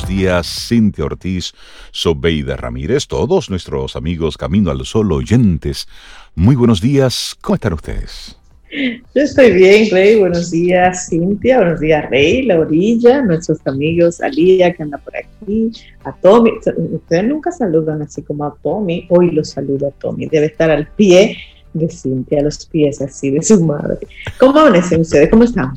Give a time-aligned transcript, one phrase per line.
[0.00, 1.52] buenos días, Cintia Ortiz,
[1.90, 5.88] Sobeida Ramírez, todos nuestros amigos Camino al Sol oyentes.
[6.34, 8.36] Muy buenos días, ¿cómo están ustedes?
[8.70, 10.18] Yo estoy bien, Rey.
[10.18, 11.58] Buenos días, Cintia.
[11.58, 15.70] Buenos días, Rey, La Orilla, nuestros amigos Alía, que anda por aquí,
[16.04, 16.52] a Tommy.
[16.92, 19.06] Ustedes nunca saludan así como a Tommy.
[19.10, 20.26] Hoy lo saludo a Tommy.
[20.26, 21.36] Debe estar al pie
[21.74, 23.98] de Cintia, a los pies así de su madre.
[24.38, 25.28] ¿Cómo amanecen ustedes?
[25.28, 25.72] ¿Cómo están?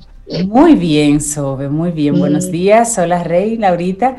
[0.46, 2.18] Muy bien, Sobe, muy bien.
[2.18, 2.98] Buenos días.
[2.98, 4.16] Hola, Rey, Laurita.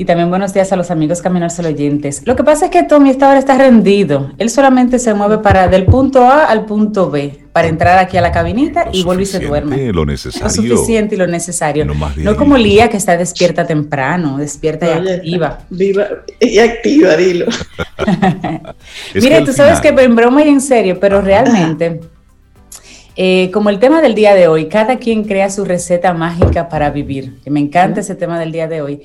[0.00, 2.22] Y también buenos días a los amigos Caminar oyentes.
[2.24, 4.30] Lo que pasa es que Tommy esta hora está rendido.
[4.38, 8.20] Él solamente se mueve para del punto A al punto B, para entrar aquí a
[8.20, 9.92] la cabinita y vuelve y se duerme.
[9.92, 10.46] Lo necesario.
[10.46, 11.84] Lo suficiente y lo necesario.
[11.84, 15.58] No, como Lía que está despierta temprano, despierta y activa.
[15.68, 16.06] Viva
[16.38, 17.46] y activa, dilo.
[19.16, 22.02] Mire, tú sabes que en broma y en serio, pero realmente...
[23.20, 26.90] Eh, como el tema del día de hoy, cada quien crea su receta mágica para
[26.90, 29.02] vivir, que me encanta ese tema del día de hoy.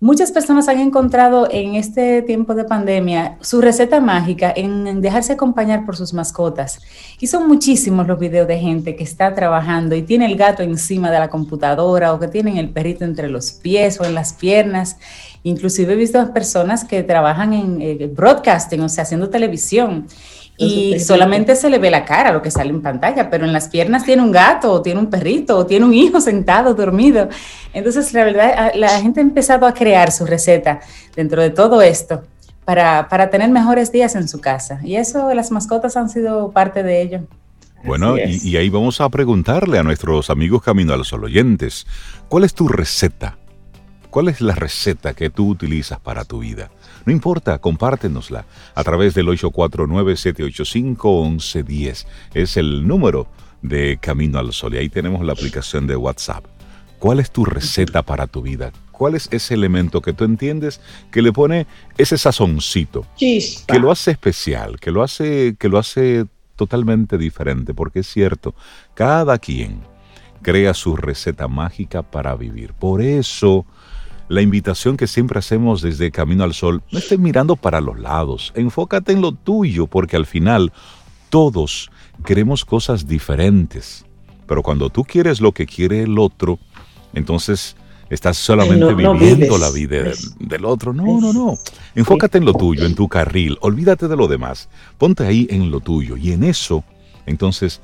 [0.00, 5.86] Muchas personas han encontrado en este tiempo de pandemia su receta mágica en dejarse acompañar
[5.86, 6.82] por sus mascotas.
[7.20, 11.10] Y son muchísimos los videos de gente que está trabajando y tiene el gato encima
[11.10, 14.98] de la computadora o que tienen el perrito entre los pies o en las piernas.
[15.42, 20.06] Inclusive he visto a personas que trabajan en eh, broadcasting, o sea, haciendo televisión
[20.56, 23.68] y solamente se le ve la cara, lo que sale en pantalla, pero en las
[23.68, 27.28] piernas tiene un gato, o tiene un perrito, o tiene un hijo sentado, dormido.
[27.72, 30.80] Entonces, la verdad, la gente ha empezado a crear su receta
[31.16, 32.22] dentro de todo esto
[32.64, 34.80] para, para tener mejores días en su casa.
[34.84, 37.20] Y eso, las mascotas han sido parte de ello.
[37.84, 41.86] Bueno, y, y, ahí vamos a preguntarle a nuestros amigos Camino a los oyentes,
[42.30, 43.36] ¿cuál es tu receta?
[44.08, 46.70] ¿Cuál es la receta que tú utilizas para tu vida?
[47.04, 52.06] No importa, compártenosla a través del 849-785-1110.
[52.34, 53.26] Es el número
[53.62, 56.44] de Camino al Sol y ahí tenemos la aplicación de WhatsApp.
[56.98, 58.72] ¿Cuál es tu receta para tu vida?
[58.90, 60.80] ¿Cuál es ese elemento que tú entiendes
[61.10, 61.66] que le pone
[61.98, 63.06] ese sazoncito?
[63.66, 66.24] Que lo hace especial, que lo hace, que lo hace
[66.56, 68.54] totalmente diferente, porque es cierto,
[68.94, 69.80] cada quien
[70.42, 72.72] crea su receta mágica para vivir.
[72.74, 73.66] Por eso
[74.28, 78.52] la invitación que siempre hacemos desde Camino al Sol, no estés mirando para los lados,
[78.54, 80.72] enfócate en lo tuyo, porque al final
[81.28, 81.90] todos
[82.24, 84.04] queremos cosas diferentes.
[84.46, 86.58] Pero cuando tú quieres lo que quiere el otro,
[87.14, 87.76] entonces
[88.10, 90.92] estás solamente viviendo la vida del, otro.
[90.92, 91.58] No, no, no.
[91.94, 93.56] Enfócate en lo tuyo, en tu carril.
[93.60, 94.68] Olvídate de lo demás.
[94.98, 96.16] Ponte ahí en lo tuyo.
[96.16, 96.84] Y en eso,
[97.26, 97.80] entonces,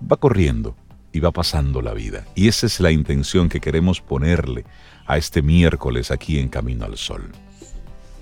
[0.00, 0.76] va corriendo
[1.12, 2.24] y va pasando la vida.
[2.34, 4.64] Y esa es la intención que queremos ponerle
[5.06, 7.22] a este miércoles aquí en Camino al Sol.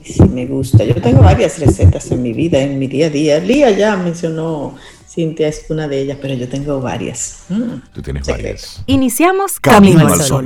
[0.05, 0.85] Sí, me gusta.
[0.85, 3.39] Yo tengo varias recetas en mi vida, en mi día a día.
[3.39, 4.77] Lía ya mencionó,
[5.09, 7.45] Cintia es una de ellas, pero yo tengo varias.
[7.49, 8.83] Mm, Tú tienes varias.
[8.87, 10.45] Iniciamos Camino, al Sol.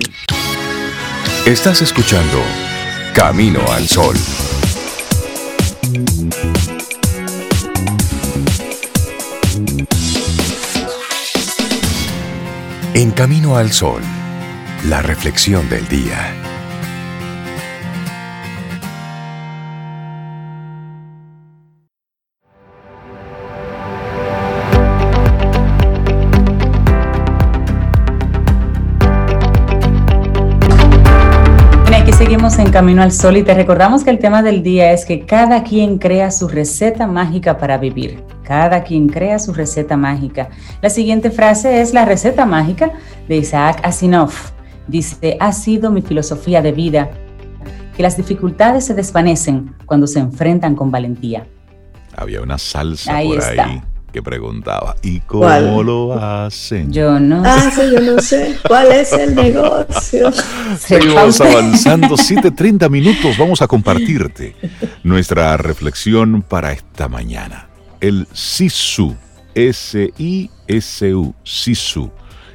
[1.45, 2.41] Estás escuchando
[3.15, 4.15] Camino al Sol.
[12.95, 14.03] En Camino al Sol
[14.85, 16.33] la reflexión del día.
[32.09, 35.05] Aquí seguimos en Camino al Sol y te recordamos que el tema del día es
[35.05, 38.25] que cada quien crea su receta mágica para vivir.
[38.45, 40.49] Cada quien crea su receta mágica.
[40.81, 42.93] La siguiente frase es la receta mágica
[43.29, 44.58] de Isaac Asimov.
[44.89, 47.11] Dice, ha sido mi filosofía de vida
[47.95, 51.47] que las dificultades se desvanecen cuando se enfrentan con valentía.
[52.17, 53.83] Había una salsa por ahí
[54.13, 56.91] que preguntaba, ¿y cómo lo hacen?
[56.91, 58.57] Yo no ah, yo no sé.
[58.67, 60.33] ¿Cuál es el negocio?
[60.79, 64.57] Seguimos avanzando, 7.30 minutos, vamos a compartirte
[65.03, 67.69] nuestra reflexión para esta mañana.
[68.01, 69.15] El SISU,
[69.55, 72.11] S-I-S-U, SISU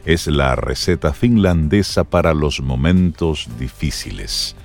[0.05, 4.55] es la receta finlandesa para los momentos difíciles.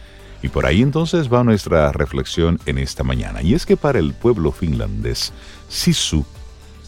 [0.42, 3.42] Y por ahí entonces va nuestra reflexión en esta mañana.
[3.42, 5.32] Y es que para el pueblo finlandés,
[5.68, 6.24] Sisu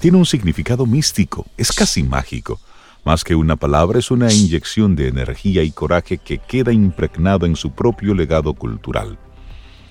[0.00, 2.60] tiene un significado místico, es casi mágico.
[3.04, 7.56] Más que una palabra, es una inyección de energía y coraje que queda impregnado en
[7.56, 9.18] su propio legado cultural.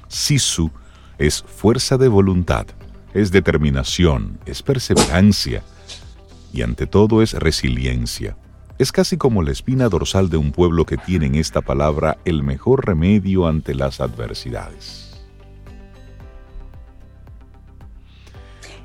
[0.08, 0.72] Sisu
[1.18, 2.68] es fuerza de voluntad,
[3.14, 5.64] es determinación, es perseverancia
[6.54, 8.38] y ante todo es resiliencia.
[8.80, 12.44] Es casi como la espina dorsal de un pueblo que tiene en esta palabra el
[12.44, 15.10] mejor remedio ante las adversidades.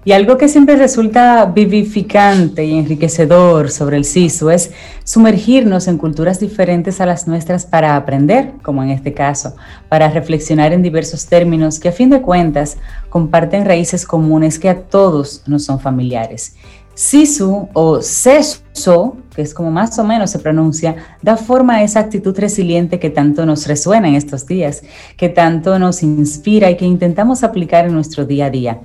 [0.05, 4.73] Y algo que siempre resulta vivificante y enriquecedor sobre el SISU es
[5.05, 9.55] sumergirnos en culturas diferentes a las nuestras para aprender, como en este caso,
[9.88, 14.82] para reflexionar en diversos términos que a fin de cuentas comparten raíces comunes que a
[14.82, 16.56] todos nos son familiares.
[16.94, 22.00] SISU o SESO, que es como más o menos se pronuncia, da forma a esa
[22.00, 24.82] actitud resiliente que tanto nos resuena en estos días,
[25.17, 28.81] que tanto nos inspira y que intentamos aplicar en nuestro día a día.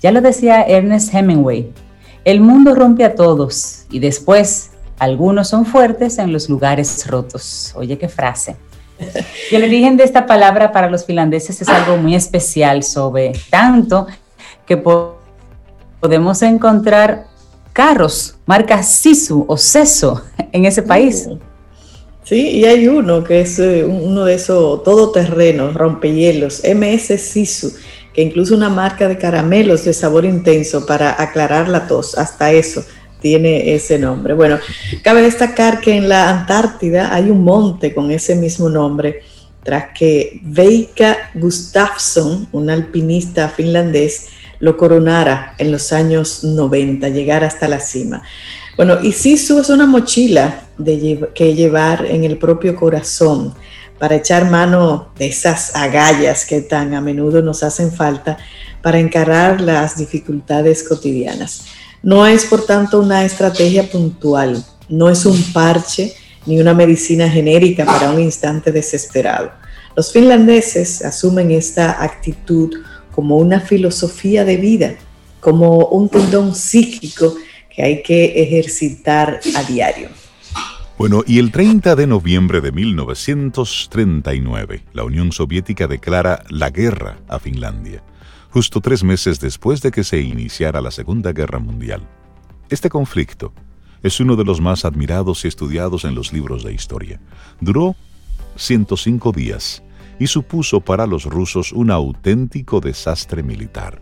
[0.00, 1.72] Ya lo decía Ernest Hemingway,
[2.24, 7.72] el mundo rompe a todos y después algunos son fuertes en los lugares rotos.
[7.74, 8.56] Oye, qué frase.
[9.50, 14.06] Y el origen de esta palabra para los finlandeses es algo muy especial, sobre tanto
[14.66, 17.29] que podemos encontrar
[17.80, 20.22] carros, marca Sisu o Ceso
[20.52, 21.26] en ese país.
[22.24, 27.72] Sí, y hay uno que es eh, uno de esos todoterrenos, rompehielos, MS Sisu,
[28.12, 32.84] que incluso una marca de caramelos de sabor intenso para aclarar la tos, hasta eso
[33.22, 34.34] tiene ese nombre.
[34.34, 34.58] Bueno,
[35.02, 39.22] cabe destacar que en la Antártida hay un monte con ese mismo nombre,
[39.62, 44.26] tras que Veika Gustafsson, un alpinista finlandés,
[44.60, 48.22] lo coronara en los años 90, llegar hasta la cima.
[48.76, 50.62] Bueno, y Sisu es una mochila
[51.34, 53.54] que llevar en el propio corazón
[53.98, 58.38] para echar mano de esas agallas que tan a menudo nos hacen falta
[58.80, 61.64] para encarar las dificultades cotidianas.
[62.02, 66.14] No es, por tanto, una estrategia puntual, no es un parche
[66.46, 69.50] ni una medicina genérica para un instante desesperado.
[69.94, 72.72] Los finlandeses asumen esta actitud
[73.12, 74.96] como una filosofía de vida,
[75.40, 77.34] como un tendón psíquico
[77.74, 80.10] que hay que ejercitar a diario.
[80.98, 87.38] Bueno, y el 30 de noviembre de 1939, la Unión Soviética declara la guerra a
[87.38, 88.02] Finlandia,
[88.50, 92.06] justo tres meses después de que se iniciara la Segunda Guerra Mundial.
[92.68, 93.54] Este conflicto
[94.02, 97.18] es uno de los más admirados y estudiados en los libros de historia.
[97.60, 97.96] Duró
[98.56, 99.82] 105 días
[100.20, 104.00] y supuso para los rusos un auténtico desastre militar.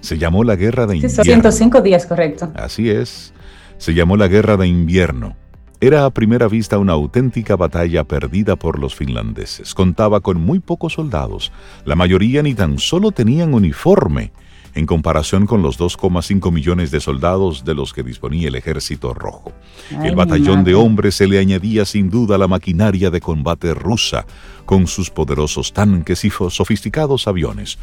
[0.00, 1.24] Se llamó la Guerra de Invierno.
[1.24, 2.52] 105 días, correcto.
[2.54, 3.32] Así es.
[3.78, 5.34] Se llamó la Guerra de Invierno.
[5.80, 9.74] Era a primera vista una auténtica batalla perdida por los finlandeses.
[9.74, 11.52] Contaba con muy pocos soldados.
[11.84, 14.32] La mayoría ni tan solo tenían uniforme
[14.76, 19.52] en comparación con los 2,5 millones de soldados de los que disponía el ejército rojo.
[19.90, 24.26] el batallón de hombres se le añadía sin duda a la maquinaria de combate rusa,
[24.66, 27.78] con sus poderosos tanques y sofisticados aviones.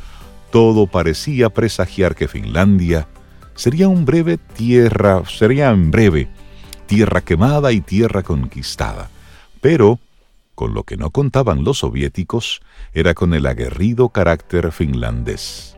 [0.51, 3.07] Todo parecía presagiar que Finlandia
[3.55, 6.29] sería un breve tierra, sería en breve
[6.85, 9.09] tierra quemada y tierra conquistada.
[9.61, 9.99] Pero
[10.53, 12.61] con lo que no contaban los soviéticos
[12.93, 15.72] era con el aguerrido carácter finlandés.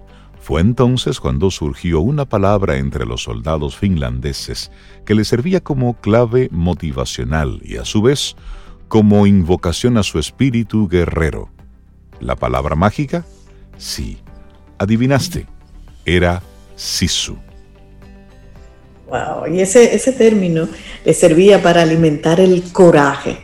[0.45, 4.69] Fue entonces cuando surgió una palabra entre los soldados finlandeses
[5.03, 8.35] que le servía como clave motivacional y a su vez
[8.87, 11.49] como invocación a su espíritu guerrero.
[12.19, 13.25] ¿La palabra mágica?
[13.79, 14.19] Sí.
[14.77, 15.47] Adivinaste.
[16.05, 16.43] Era
[16.75, 17.37] Sisu.
[19.07, 20.67] Wow, y ese, ese término
[21.03, 23.39] le servía para alimentar el coraje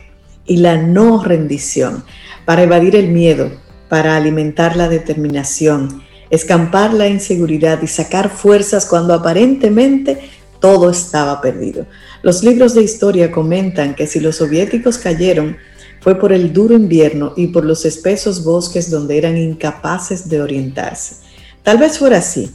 [0.46, 2.04] y la no rendición,
[2.44, 3.50] para evadir el miedo,
[3.88, 10.18] para alimentar la determinación escampar la inseguridad y sacar fuerzas cuando aparentemente
[10.60, 11.86] todo estaba perdido.
[12.22, 15.58] Los libros de historia comentan que si los soviéticos cayeron
[16.00, 21.16] fue por el duro invierno y por los espesos bosques donde eran incapaces de orientarse.
[21.62, 22.50] Tal vez fuera así,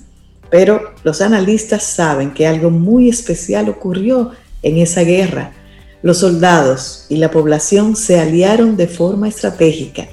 [0.50, 4.32] pero los analistas saben que algo muy especial ocurrió
[4.64, 5.54] en esa guerra.
[6.02, 10.08] Los soldados y la población se aliaron de forma estratégica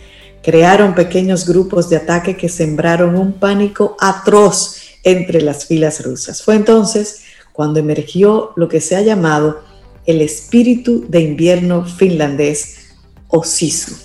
[0.45, 6.43] crearon pequeños grupos de ataque que sembraron un pánico atroz entre las filas rusas.
[6.43, 7.23] Fue entonces
[7.53, 9.63] cuando emergió lo que se ha llamado
[10.05, 12.97] el espíritu de invierno finlandés
[13.29, 13.97] o SISU.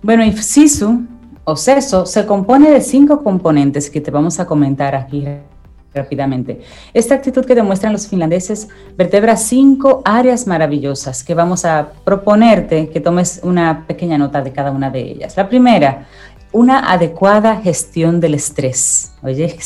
[0.00, 1.06] Bueno, y SISU
[1.44, 5.26] o CESO se compone de cinco componentes que te vamos a comentar aquí
[5.94, 6.60] rápidamente.
[6.94, 13.00] Esta actitud que demuestran los finlandeses vertebra cinco áreas maravillosas que vamos a proponerte que
[13.00, 15.36] tomes una pequeña nota de cada una de ellas.
[15.36, 16.06] La primera,
[16.52, 19.12] una adecuada gestión del estrés.
[19.22, 19.56] Oye,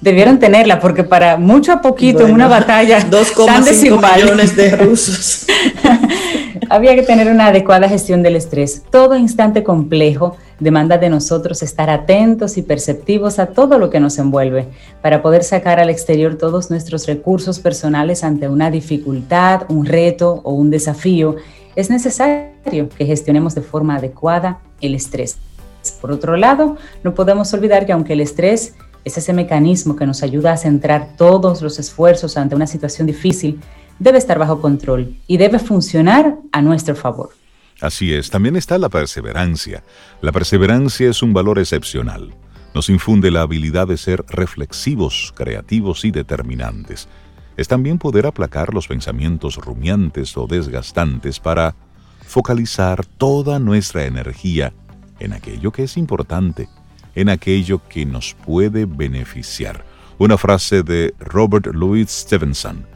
[0.00, 5.46] debieron tenerla porque para mucho a poquito en una batalla 2,5 millones de rusos.
[6.70, 8.82] Había que tener una adecuada gestión del estrés.
[8.90, 14.18] Todo instante complejo demanda de nosotros estar atentos y perceptivos a todo lo que nos
[14.18, 14.66] envuelve
[15.00, 20.52] para poder sacar al exterior todos nuestros recursos personales ante una dificultad, un reto o
[20.52, 21.36] un desafío.
[21.74, 25.38] Es necesario que gestionemos de forma adecuada el estrés.
[25.92, 30.22] Por otro lado, no podemos olvidar que aunque el estrés es ese mecanismo que nos
[30.22, 33.60] ayuda a centrar todos los esfuerzos ante una situación difícil,
[33.98, 37.30] debe estar bajo control y debe funcionar a nuestro favor.
[37.80, 39.84] Así es, también está la perseverancia.
[40.20, 42.34] La perseverancia es un valor excepcional.
[42.74, 47.08] Nos infunde la habilidad de ser reflexivos, creativos y determinantes.
[47.56, 51.74] Es también poder aplacar los pensamientos rumiantes o desgastantes para
[52.26, 54.72] focalizar toda nuestra energía
[55.20, 56.68] en aquello que es importante,
[57.14, 59.84] en aquello que nos puede beneficiar.
[60.18, 62.86] Una frase de Robert Louis Stevenson.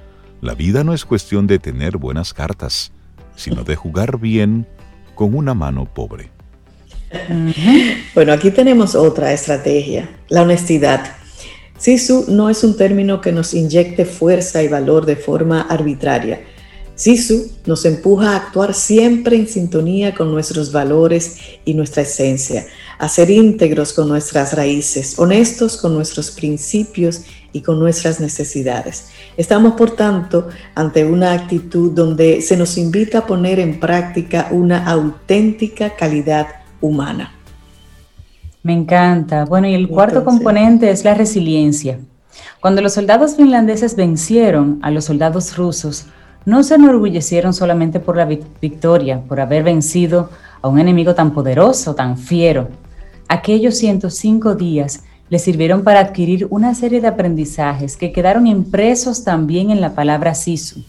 [0.40, 2.92] La vida no es cuestión de tener buenas cartas,
[3.36, 4.66] sino de jugar bien
[5.14, 6.30] con una mano pobre.
[8.14, 11.16] Bueno, aquí tenemos otra estrategia, la honestidad.
[11.78, 16.42] Sisu no es un término que nos inyecte fuerza y valor de forma arbitraria.
[16.94, 22.66] Sisu nos empuja a actuar siempre en sintonía con nuestros valores y nuestra esencia,
[22.98, 27.22] a ser íntegros con nuestras raíces, honestos con nuestros principios
[27.52, 29.06] y con nuestras necesidades.
[29.36, 34.86] Estamos, por tanto, ante una actitud donde se nos invita a poner en práctica una
[34.86, 36.46] auténtica calidad
[36.80, 37.32] humana.
[38.62, 39.44] Me encanta.
[39.44, 41.98] Bueno, y el cuarto componente es la resiliencia.
[42.60, 46.06] Cuando los soldados finlandeses vencieron a los soldados rusos,
[46.44, 50.30] no se enorgullecieron solamente por la victoria, por haber vencido
[50.60, 52.68] a un enemigo tan poderoso, tan fiero.
[53.28, 59.70] Aquellos 105 días le sirvieron para adquirir una serie de aprendizajes que quedaron impresos también
[59.70, 60.84] en la palabra Sisu,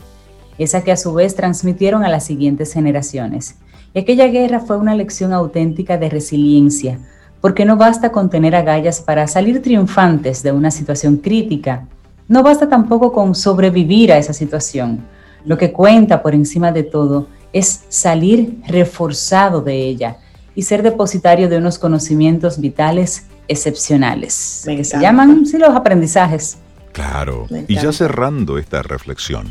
[0.58, 3.56] esa que a su vez transmitieron a las siguientes generaciones.
[3.94, 7.00] Y aquella guerra fue una lección auténtica de resiliencia,
[7.40, 11.88] porque no basta con tener agallas para salir triunfantes de una situación crítica,
[12.28, 15.06] no basta tampoco con sobrevivir a esa situación.
[15.46, 20.18] Lo que cuenta por encima de todo es salir reforzado de ella
[20.56, 26.58] y ser depositario de unos conocimientos vitales excepcionales, que se llaman sí, los aprendizajes.
[26.94, 29.48] Claro, y ya cerrando esta reflexión,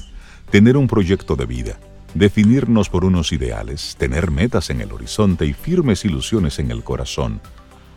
[0.51, 1.79] tener un proyecto de vida,
[2.15, 7.41] definirnos por unos ideales, tener metas en el horizonte y firmes ilusiones en el corazón,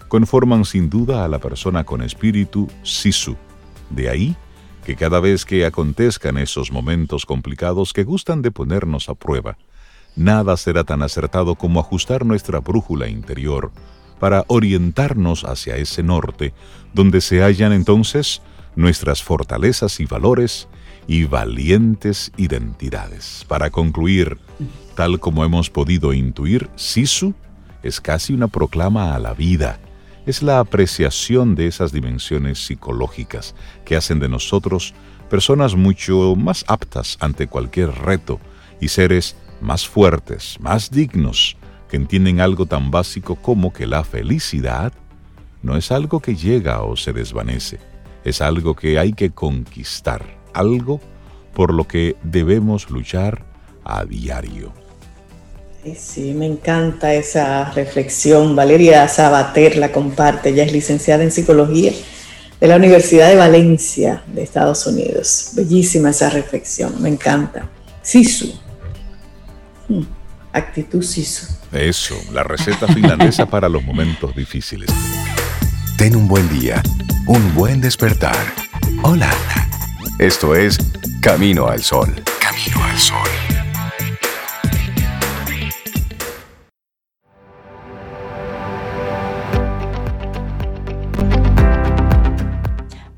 [0.08, 3.36] conforman sin duda a la persona con espíritu Sisu.
[3.90, 4.36] De ahí
[4.86, 9.58] que cada vez que acontezcan esos momentos complicados que gustan de ponernos a prueba,
[10.16, 13.72] nada será tan acertado como ajustar nuestra brújula interior,
[14.20, 16.54] para orientarnos hacia ese norte,
[16.94, 18.42] donde se hallan entonces
[18.76, 20.68] nuestras fortalezas y valores
[21.08, 23.46] y valientes identidades.
[23.48, 24.38] Para concluir,
[24.96, 27.34] tal como hemos podido intuir, Sisu
[27.84, 29.80] es casi una proclama a la vida.
[30.26, 33.54] Es la apreciación de esas dimensiones psicológicas
[33.86, 34.96] que hacen de nosotros
[35.30, 38.40] personas mucho más aptas ante cualquier reto
[38.82, 41.58] y seres más fuertes, más dignos,
[41.90, 44.94] que entienden algo tan básico como que la felicidad
[45.62, 47.80] no es algo que llega o se desvanece,
[48.24, 51.00] es algo que hay que conquistar, algo
[51.54, 53.46] por lo que debemos luchar
[53.84, 54.85] a diario.
[55.94, 58.56] Sí, me encanta esa reflexión.
[58.56, 61.92] Valeria Sabater la comparte, ella es licenciada en psicología
[62.60, 65.52] de la Universidad de Valencia de Estados Unidos.
[65.54, 67.70] Bellísima esa reflexión, me encanta.
[68.02, 68.52] Sisu.
[69.88, 70.04] Hmm,
[70.54, 71.46] actitud Sisu.
[71.72, 74.90] Eso, la receta finlandesa para los momentos difíciles.
[75.98, 76.82] Ten un buen día,
[77.28, 78.54] un buen despertar.
[79.04, 79.32] Hola.
[80.18, 80.78] Esto es
[81.22, 82.24] Camino al Sol.
[82.40, 83.65] Camino al Sol.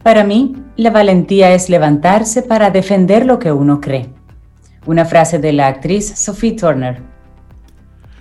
[0.07, 4.09] Para mí, la valentía es levantarse para defender lo que uno cree.
[4.85, 7.03] Una frase de la actriz Sophie Turner.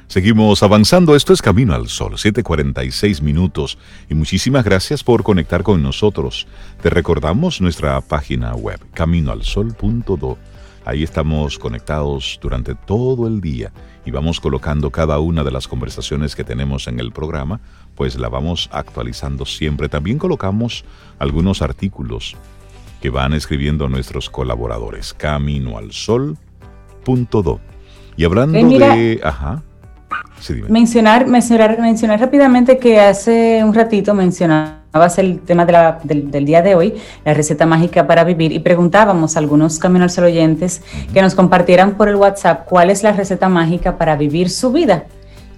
[0.09, 3.79] Seguimos avanzando, esto es Camino al Sol, 7.46 minutos
[4.11, 6.49] y muchísimas gracias por conectar con nosotros.
[6.83, 10.39] Te recordamos nuestra página web, caminoalsol.do.
[10.85, 13.73] Ahí estamos conectados durante todo el día
[14.05, 17.61] y vamos colocando cada una de las conversaciones que tenemos en el programa,
[17.97, 19.89] pues la vamos actualizando siempre.
[19.89, 20.85] También colocamos
[21.19, 22.37] algunos artículos
[23.01, 27.61] que van escribiendo nuestros colaboradores, caminoalsol.do.
[28.17, 29.21] Y hablando de...
[29.25, 29.63] Ajá.
[30.69, 36.95] Mencionar, mencionar, mencionar rápidamente que hace un ratito mencionabas el tema del, día de hoy,
[37.25, 42.09] la receta mágica para vivir, y preguntábamos a algunos caminos oyentes que nos compartieran por
[42.09, 45.07] el WhatsApp cuál es la receta mágica para vivir su vida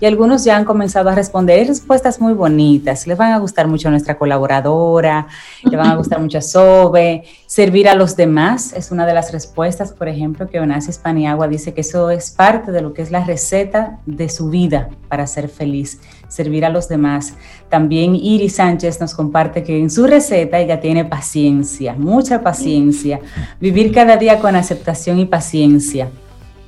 [0.00, 3.06] y algunos ya han comenzado a responder respuestas muy bonitas.
[3.06, 5.26] Les van a gustar mucho a nuestra colaboradora,
[5.64, 7.24] le van a gustar mucho a Sobe.
[7.46, 11.74] Servir a los demás es una de las respuestas, por ejemplo, que Onassis Paniagua dice
[11.74, 15.48] que eso es parte de lo que es la receta de su vida para ser
[15.48, 16.00] feliz.
[16.28, 17.32] servir a los demás.
[17.70, 23.20] También Iris Sánchez nos comparte que en su receta ella tiene paciencia, mucha paciencia,
[23.58, 26.10] vivir cada día con aceptación y paciencia.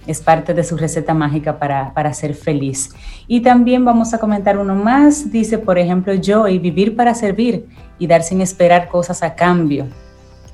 [0.07, 2.91] Es parte de su receta mágica para, para ser feliz.
[3.27, 5.31] Y también vamos a comentar uno más.
[5.31, 7.67] Dice, por ejemplo, Joy, vivir para servir
[7.99, 9.87] y dar sin esperar cosas a cambio.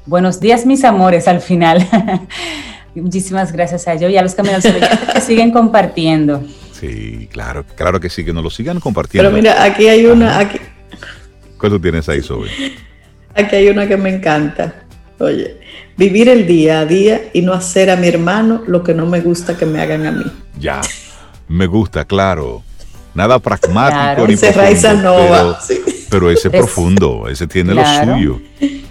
[0.04, 1.86] Buenos días, mis amores, al final.
[2.94, 6.42] Muchísimas gracias a Joy y a los caminos que siguen compartiendo.
[6.72, 9.30] Sí, claro, claro que sí, que nos lo sigan compartiendo.
[9.30, 10.38] Pero mira, aquí hay una.
[10.38, 10.58] Aquí,
[11.58, 12.48] ¿Cuál tú tienes ahí, Sobe?
[13.34, 14.85] Aquí hay una que me encanta.
[15.18, 15.56] Oye,
[15.96, 19.20] vivir el día a día y no hacer a mi hermano lo que no me
[19.20, 20.24] gusta que me hagan a mí.
[20.58, 20.80] Ya,
[21.48, 22.62] me gusta, claro.
[23.14, 26.06] Nada pragmático claro, ni profundo, pero, sí.
[26.10, 28.12] pero ese profundo, ese tiene Claro.
[28.12, 28.40] lo suyo.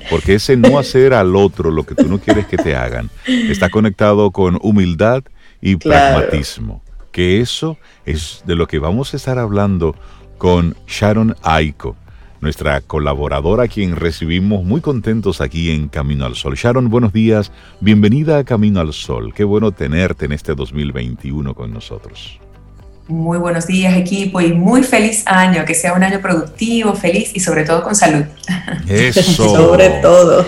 [0.10, 3.70] Porque ese no hacer al otro lo que tú no quieres que te hagan está
[3.70, 5.24] conectado con humildad
[5.62, 6.18] y Claro.
[6.18, 6.84] pragmatismo.
[7.12, 9.96] Que eso es de lo que vamos a estar hablando
[10.40, 11.96] con Sharon Aiko,
[12.46, 16.54] nuestra colaboradora, a quien recibimos muy contentos aquí en Camino al Sol.
[16.56, 19.34] Sharon, buenos días, bienvenida a Camino al Sol.
[19.34, 22.40] Qué bueno tenerte en este 2021 con nosotros.
[23.08, 27.40] Muy buenos días equipo y muy feliz año, que sea un año productivo, feliz y
[27.40, 28.26] sobre todo con salud.
[28.88, 29.50] Eso.
[29.56, 30.46] Sobre todo.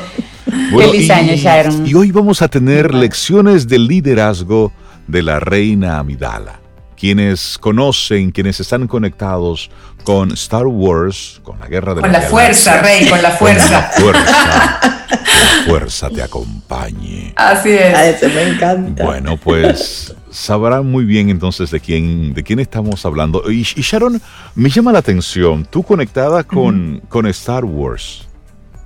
[0.70, 1.88] Feliz año, Sharon.
[1.88, 4.72] Y hoy vamos a tener lecciones de liderazgo
[5.08, 6.67] de la reina Amidala.
[7.00, 9.70] Quienes conocen, quienes están conectados
[10.04, 13.56] con Star Wars, con la guerra de Con la fuerza, Rey, con la con la
[13.56, 13.82] fuerza.
[13.98, 14.80] fuerza.
[14.82, 17.34] La fuerza te acompañe.
[17.36, 18.16] Así A es.
[18.24, 19.04] ese me encanta.
[19.06, 23.44] Bueno, pues sabrán muy bien entonces de quién, de quién estamos hablando.
[23.52, 24.22] Y, y Sharon,
[24.56, 28.28] me llama la atención, tú conectada con, con Star Wars.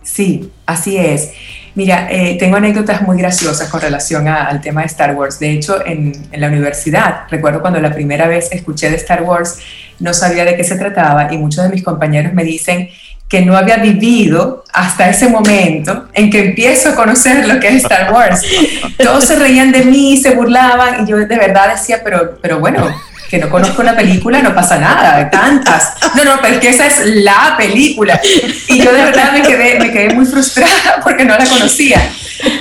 [0.03, 1.31] Sí, así es.
[1.73, 5.39] Mira, eh, tengo anécdotas muy graciosas con relación a- al tema de Star Wars.
[5.39, 9.57] De hecho, en, en la universidad, recuerdo cuando la primera vez escuché de Star Wars,
[9.99, 12.89] no sabía de qué se trataba y muchos de mis compañeros me dicen
[13.29, 17.75] que no había vivido hasta ese momento en que empiezo a conocer lo que es
[17.83, 18.41] Star Wars.
[18.97, 22.93] Todos se reían de mí, se burlaban y yo de verdad decía, pero, pero bueno,
[23.31, 25.93] que no conozco la película, no pasa nada, tantas.
[26.15, 28.19] No, no, pero es que esa es la película.
[28.67, 32.11] Y yo de verdad me quedé, me quedé muy frustrada porque no la conocía.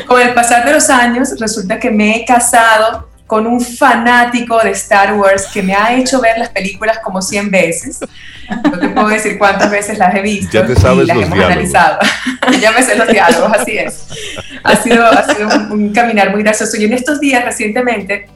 [0.07, 4.71] Con el pasar de los años, resulta que me he casado con un fanático de
[4.71, 7.99] Star Wars que me ha hecho ver las películas como 100 veces.
[8.63, 11.27] No te puedo decir cuántas veces las he visto Ya te sabes y las los
[11.27, 11.53] hemos diálogos.
[11.53, 11.99] analizado.
[12.61, 14.07] ya me sé los diálogos, así es.
[14.63, 16.77] Ha sido, ha sido un, un caminar muy gracioso.
[16.77, 18.29] Y en estos días, recientemente,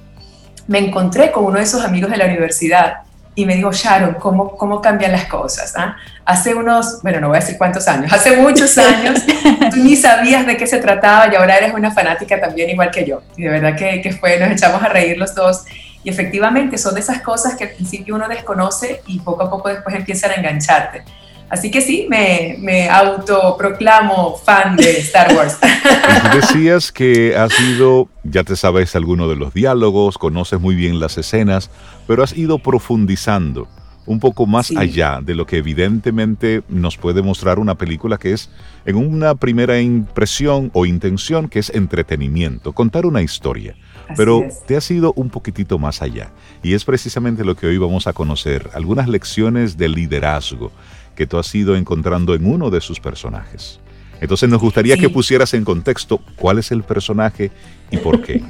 [0.67, 2.99] me encontré con uno de esos amigos de la universidad
[3.35, 5.75] y me dijo, Sharon, ¿cómo, cómo cambian las cosas?
[5.77, 5.97] ah?
[6.25, 9.21] Hace unos, bueno, no voy a decir cuántos años, hace muchos años
[9.71, 13.05] tú ni sabías de qué se trataba y ahora eres una fanática también igual que
[13.05, 13.23] yo.
[13.37, 15.65] Y de verdad que, que fue, nos echamos a reír los dos.
[16.05, 19.71] Y efectivamente son de esas cosas que al principio uno desconoce y poco a poco
[19.71, 21.03] después empiezan a engancharte.
[21.51, 25.59] Así que sí, me, me autoproclamo fan de Star Wars.
[26.35, 31.17] Decías que has ido, ya te sabes alguno de los diálogos, conoces muy bien las
[31.19, 31.71] escenas,
[32.07, 33.69] pero has ido profundizando
[34.07, 34.77] un poco más Sí.
[34.77, 38.51] allá de lo que evidentemente nos puede mostrar una película que es
[38.85, 43.75] en una primera impresión o intención que es entretenimiento, contar una historia.
[44.07, 44.63] Así Pero es.
[44.67, 46.31] te has ido un poquitito más allá.
[46.63, 50.71] Y es precisamente lo que hoy vamos a conocer, algunas lecciones de liderazgo
[51.15, 53.81] que tú has ido encontrando en uno de sus personajes.
[54.21, 55.01] Entonces nos gustaría Sí.
[55.03, 57.51] que pusieras en contexto cuál es el personaje
[57.91, 58.43] y por qué.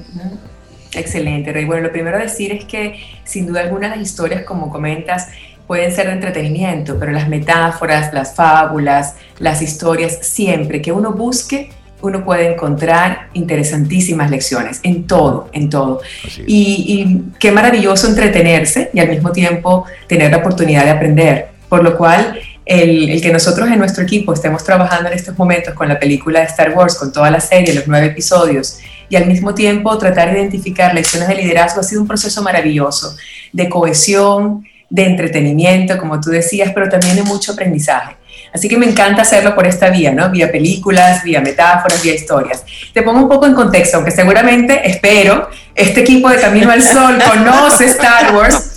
[0.92, 1.64] Excelente, Rey.
[1.64, 5.28] Bueno, lo primero a decir es que sin duda alguna las historias, como comentas,
[5.66, 11.70] pueden ser de entretenimiento, pero las metáforas, las fábulas, las historias, siempre que uno busque,
[12.02, 16.00] uno puede encontrar interesantísimas lecciones en todo, en todo.
[16.46, 21.48] Y, y qué maravilloso entretenerse y al mismo tiempo tener la oportunidad de aprender.
[21.68, 25.88] Por lo cual, el, que nosotros en nuestro equipo estemos trabajando en estos momentos con
[25.88, 29.54] la película de Star Wars, con toda la serie, los nueve episodios, y al mismo
[29.54, 33.16] tiempo tratar de identificar lecciones de liderazgo ha sido un proceso maravilloso,
[33.52, 38.16] de cohesión, de entretenimiento, como tú decías, pero también de mucho aprendizaje.
[38.54, 40.30] Así que me encanta hacerlo por esta vía, ¿no?
[40.30, 42.64] Vía películas, vía metáforas, vía historias.
[42.92, 47.18] Te pongo un poco en contexto, aunque seguramente, espero, este equipo de Camino al Sol
[47.18, 48.74] conoce Star Wars.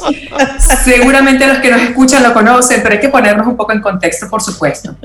[0.84, 4.28] Seguramente los que nos escuchan lo conocen, pero hay que ponernos un poco en contexto,
[4.28, 4.96] por supuesto.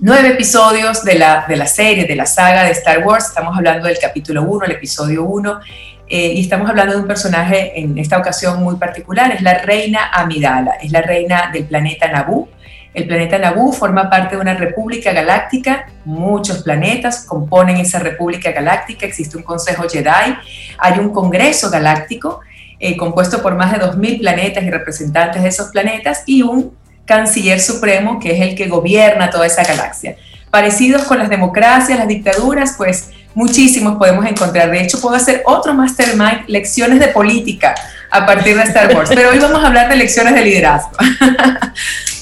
[0.00, 3.26] Nueve episodios de la, de la serie, de la saga de Star Wars.
[3.26, 5.60] Estamos hablando del capítulo 1, el episodio 1.
[6.08, 10.10] Eh, y estamos hablando de un personaje en esta ocasión muy particular, es la reina
[10.12, 12.48] Amidala, es la reina del planeta Naboo.
[12.94, 19.04] El planeta Naboo forma parte de una república galáctica, muchos planetas componen esa república galáctica,
[19.04, 20.36] existe un consejo Jedi,
[20.78, 22.40] hay un congreso galáctico
[22.78, 26.72] eh, compuesto por más de 2.000 planetas y representantes de esos planetas, y un
[27.04, 30.16] canciller supremo que es el que gobierna toda esa galaxia.
[30.50, 34.70] Parecidos con las democracias, las dictaduras, pues muchísimos podemos encontrar.
[34.70, 37.74] De hecho, puedo hacer otro mastermind, lecciones de política
[38.10, 39.10] a partir de Star Wars.
[39.14, 40.92] Pero hoy vamos a hablar de lecciones de liderazgo.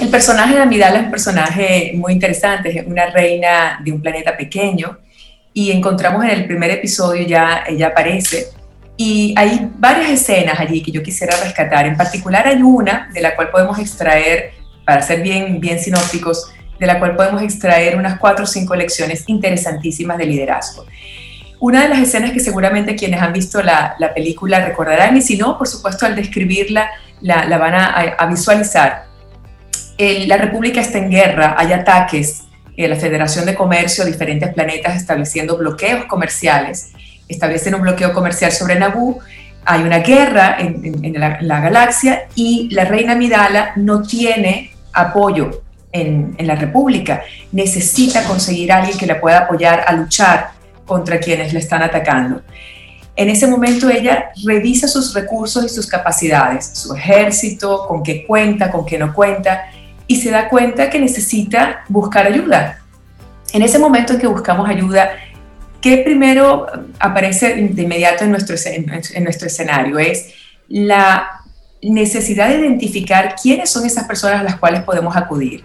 [0.00, 4.34] El personaje de Amidala es un personaje muy interesante, es una reina de un planeta
[4.34, 4.98] pequeño
[5.52, 8.46] y encontramos en el primer episodio ya ella aparece
[8.96, 11.84] y hay varias escenas allí que yo quisiera rescatar.
[11.84, 14.52] En particular hay una de la cual podemos extraer,
[14.86, 19.24] para ser bien, bien sinópticos, de la cual podemos extraer unas cuatro o cinco lecciones
[19.26, 20.86] interesantísimas de liderazgo.
[21.58, 25.36] Una de las escenas que seguramente quienes han visto la, la película recordarán, y si
[25.36, 26.88] no, por supuesto, al describirla
[27.20, 29.09] la, la van a visualizar,
[30.26, 32.44] la República está en guerra, hay ataques,
[32.76, 36.92] eh, la Federación de Comercio, diferentes planetas estableciendo bloqueos comerciales,
[37.28, 39.18] establecen un bloqueo comercial sobre Naboo,
[39.64, 46.46] hay una guerra en, la, galaxia y la reina Midala no tiene apoyo en, en,
[46.46, 47.22] la República.
[47.52, 50.52] Necesita conseguir a alguien que la pueda apoyar a luchar
[50.86, 52.40] contra quienes le están atacando.
[53.16, 58.70] En ese momento ella revisa sus recursos y sus capacidades, su ejército, con qué cuenta,
[58.70, 59.66] con qué no cuenta,
[60.10, 62.80] y se da cuenta que necesita buscar ayuda.
[63.52, 65.12] En ese momento en que buscamos ayuda,
[65.80, 66.66] ¿qué primero
[66.98, 70.00] aparece de inmediato en nuestro, en nuestro escenario?
[70.00, 70.34] Es
[70.66, 71.42] la
[71.80, 75.62] necesidad de identificar quiénes son esas personas a las cuales podemos acudir.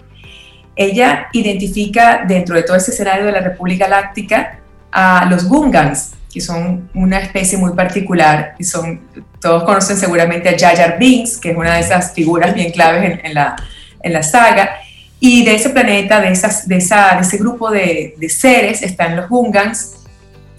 [0.76, 4.60] Ella identifica dentro de todo ese escenario de la República Láctica
[4.92, 9.02] a los Gungans, que son una especie muy particular, y son,
[9.42, 13.22] todos conocen seguramente a Jar Jar Binks, que es una de esas figuras bien claves
[13.24, 13.56] en la,
[14.06, 14.78] en la saga.
[15.20, 19.16] Y de ese planeta, de, esas, de, esa, de ese grupo de, de, seres, están
[19.16, 19.96] los Gungans,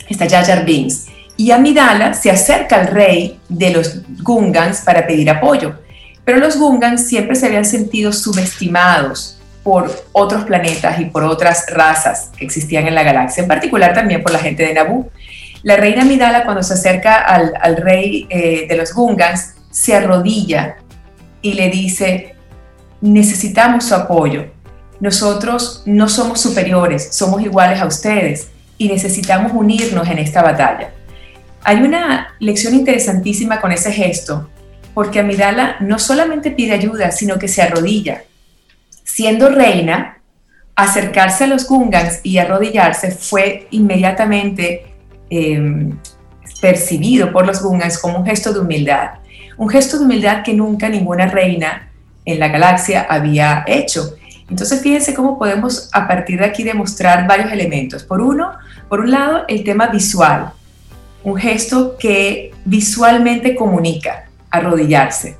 [0.09, 1.07] está Jar Binks.
[1.37, 5.79] Y Amidala se acerca al rey de los Gungans para pedir apoyo.
[6.25, 12.31] Pero los Gungans siempre se habían sentido subestimados por otros planetas y por otras razas
[12.37, 15.11] que existían en la galaxia, en particular también por la gente de Naboo.
[15.63, 20.77] La reina Amidala, cuando se acerca al, al rey eh, de los Gungans, se arrodilla
[21.43, 22.36] y le dice,
[23.01, 24.47] necesitamos su apoyo.
[25.01, 30.93] Nosotros no somos superiores, somos iguales a ustedes y necesitamos unirnos en esta batalla.
[31.63, 34.49] Hay una lección interesantísima con ese gesto,
[34.95, 38.23] porque Amidala no solamente pide ayuda, sino que se arrodilla.
[39.05, 40.19] Siendo reina,
[40.75, 44.87] acercarse a los Gungans y arrodillarse fue inmediatamente
[45.29, 45.99] em,
[46.61, 49.11] percibido por los Gungans como un gesto de humildad.
[49.57, 51.86] Un gesto de humildad que nunca ninguna reina
[52.27, 54.17] en la galaxia había hecho.
[54.51, 58.05] Entonces, fíjense cómo podemos a partir de aquí demostrar varios elementos.
[58.05, 58.53] Por uno,
[58.89, 60.53] por un lado, el tema visual,
[61.25, 65.37] un gesto que visualmente comunica, arrodillarse.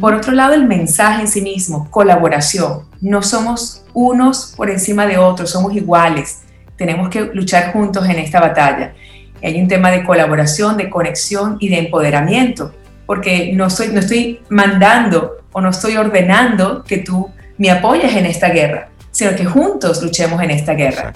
[0.00, 2.84] Por otro lado, el mensaje en sí mismo, colaboración.
[3.02, 6.40] No somos unos por encima de otros, somos iguales.
[6.76, 8.94] Tenemos que luchar juntos en esta batalla.
[9.42, 12.72] Hay un tema de colaboración, de conexión y de empoderamiento,
[13.06, 18.26] porque no, soy, no estoy mandando o no estoy ordenando que tú me apoyes en
[18.26, 21.12] esta guerra, sino que juntos luchemos en esta guerra.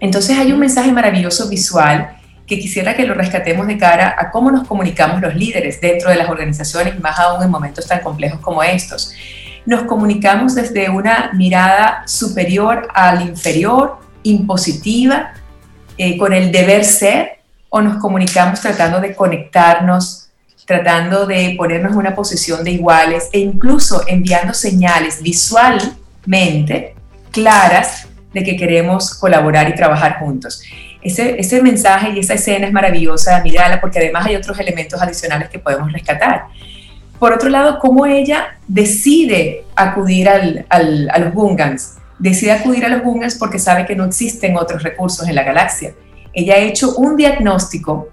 [0.00, 4.50] Entonces hay un mensaje maravilloso visual que quisiera que lo rescatemos de cara a cómo
[4.50, 8.62] nos comunicamos los líderes dentro de las organizaciones, más aún en momentos tan complejos como
[8.62, 9.12] estos.
[9.66, 15.34] Nos comunicamos desde una mirada superior al inferior, impositiva,
[15.98, 20.27] eh, con el deber ser, o nos comunicamos tratando de conectarnos
[20.68, 26.94] tratando de ponernos en una posición de iguales e incluso enviando señales visualmente
[27.30, 30.62] claras de que queremos colaborar y trabajar juntos.
[31.00, 35.48] Ese, ese mensaje y esa escena es maravillosa, mirarla, porque además hay otros elementos adicionales
[35.48, 36.48] que podemos rescatar.
[37.18, 41.94] Por otro lado, cómo ella decide acudir al, al, a los Gungans.
[42.18, 45.94] Decide acudir a los Gungans porque sabe que no existen otros recursos en la galaxia.
[46.34, 48.08] Ella ha hecho un diagnóstico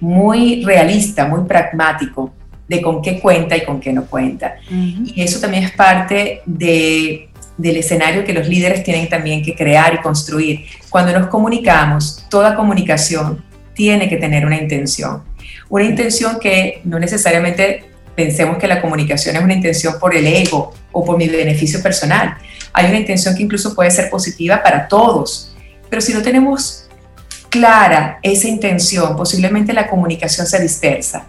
[0.00, 2.32] muy realista, muy pragmático
[2.68, 4.56] de con qué cuenta y con qué no cuenta.
[4.70, 9.94] Y eso también es parte de, del escenario que los líderes tienen también que crear
[9.94, 10.66] y construir.
[10.88, 15.22] Cuando nos comunicamos, toda comunicación tiene que tener una intención.
[15.68, 17.84] Una intención que no necesariamente
[18.14, 22.36] pensemos que la comunicación es una intención por el ego o por mi beneficio personal.
[22.72, 25.54] Hay una intención que incluso puede ser positiva para todos.
[25.88, 26.88] Pero si no tenemos
[27.50, 31.26] clara esa intención, posiblemente la comunicación se dispersa.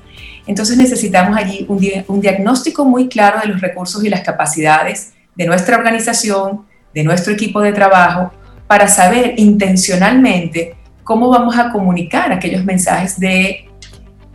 [0.48, 5.78] Entonces necesitamos allí un, diagnóstico muy claro de los recursos y las capacidades de nuestra
[5.78, 8.32] organización, de nuestro equipo de trabajo,
[8.68, 13.70] para saber intencionalmente cómo vamos a comunicar aquellos mensajes de,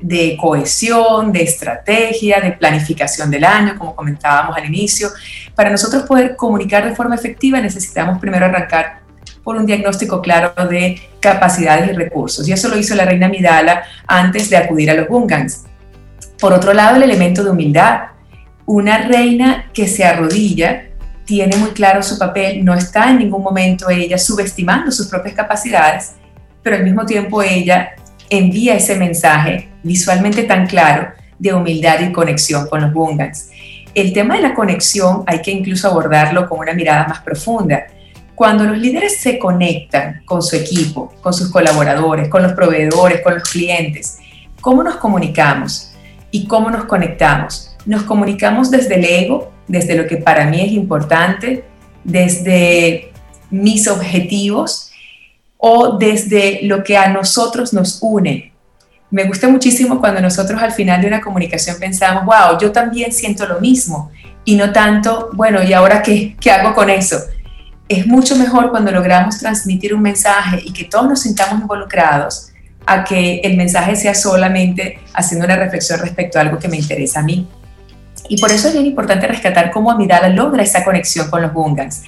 [0.01, 5.09] de cohesión, de estrategia, de planificación del año, como comentábamos al inicio.
[5.55, 9.06] Para nosotros poder comunicar de forma efectiva necesitamos primero arrancar
[9.47, 12.49] por un diagnóstico claro de capacidades y recursos.
[12.49, 15.63] Y eso lo hizo la reina Midala antes de acudir a los Gungans.
[16.41, 18.07] Por otro lado, el elemento de humildad.
[18.67, 20.89] Una reina que se arrodilla
[21.25, 26.15] tiene muy claro su papel, no está en ningún momento ella subestimando sus propias capacidades,
[26.61, 27.91] pero al mismo tiempo ella
[28.29, 33.51] envía ese mensaje visualmente tan claro de humildad y conexión con los Gungans.
[33.95, 37.87] El tema de la conexión hay que incluso abordarlo con una mirada más profunda.
[38.37, 43.33] Cuando los líderes se conectan con su equipo, con sus colaboradores, con los proveedores, con
[43.33, 44.19] los clientes,
[44.61, 45.93] ¿cómo nos comunicamos
[46.31, 47.75] y cómo nos conectamos?
[47.87, 51.65] Nos comunicamos desde el ego, desde lo que para mí es importante,
[52.05, 53.11] desde
[53.51, 54.91] mis objetivos
[55.57, 58.53] o desde lo que a nosotros nos une.
[59.11, 63.47] Me gusta muchísimo cuando nosotros al final de una comunicación pensamos, wow, yo también siento
[63.47, 64.11] lo mismo
[64.45, 67.17] y no tanto, bueno, ¿y ahora qué, qué hago con eso?
[67.89, 72.49] Es mucho mejor cuando logramos transmitir un mensaje y que todos nos sintamos involucrados
[72.85, 77.21] a que el mensaje sea solamente haciendo una reflexión respecto a algo que me interesa
[77.21, 77.47] a mí.
[78.29, 82.03] Y por eso es bien importante rescatar cómo Amidala logra esa conexión con los Gungans.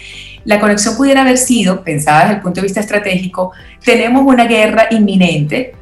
[0.44, 3.52] La conexión pudiera haber sido, pensada desde el punto de vista estratégico,
[3.84, 5.74] tenemos una guerra inminente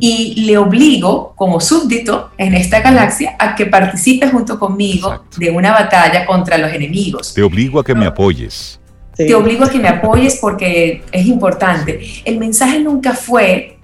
[0.00, 5.72] y le obligo como súbdito en esta galaxia a que participe junto conmigo de una
[5.72, 7.34] batalla contra los enemigos.
[7.34, 8.80] Te obligo a que me apoyes.
[9.16, 12.00] Te obligo a que me apoyes porque es importante.
[12.24, 13.78] El mensaje nunca fue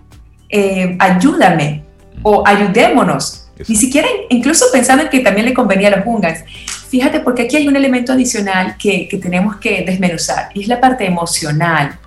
[0.49, 1.85] eh, ayúdame
[2.23, 3.49] o ayudémonos.
[3.69, 6.41] Ni siquiera, incluso pensando en que también le convenía a los Gungans.
[6.89, 10.81] Fíjate, porque aquí hay un elemento adicional que, que tenemos que desmenuzar, y es la
[10.81, 11.99] parte emocional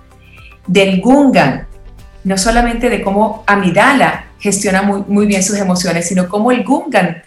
[0.66, 1.66] del Gungan,
[2.24, 7.22] no solamente de cómo Amidala gestiona muy, muy bien sus emociones, sino cómo el Gungan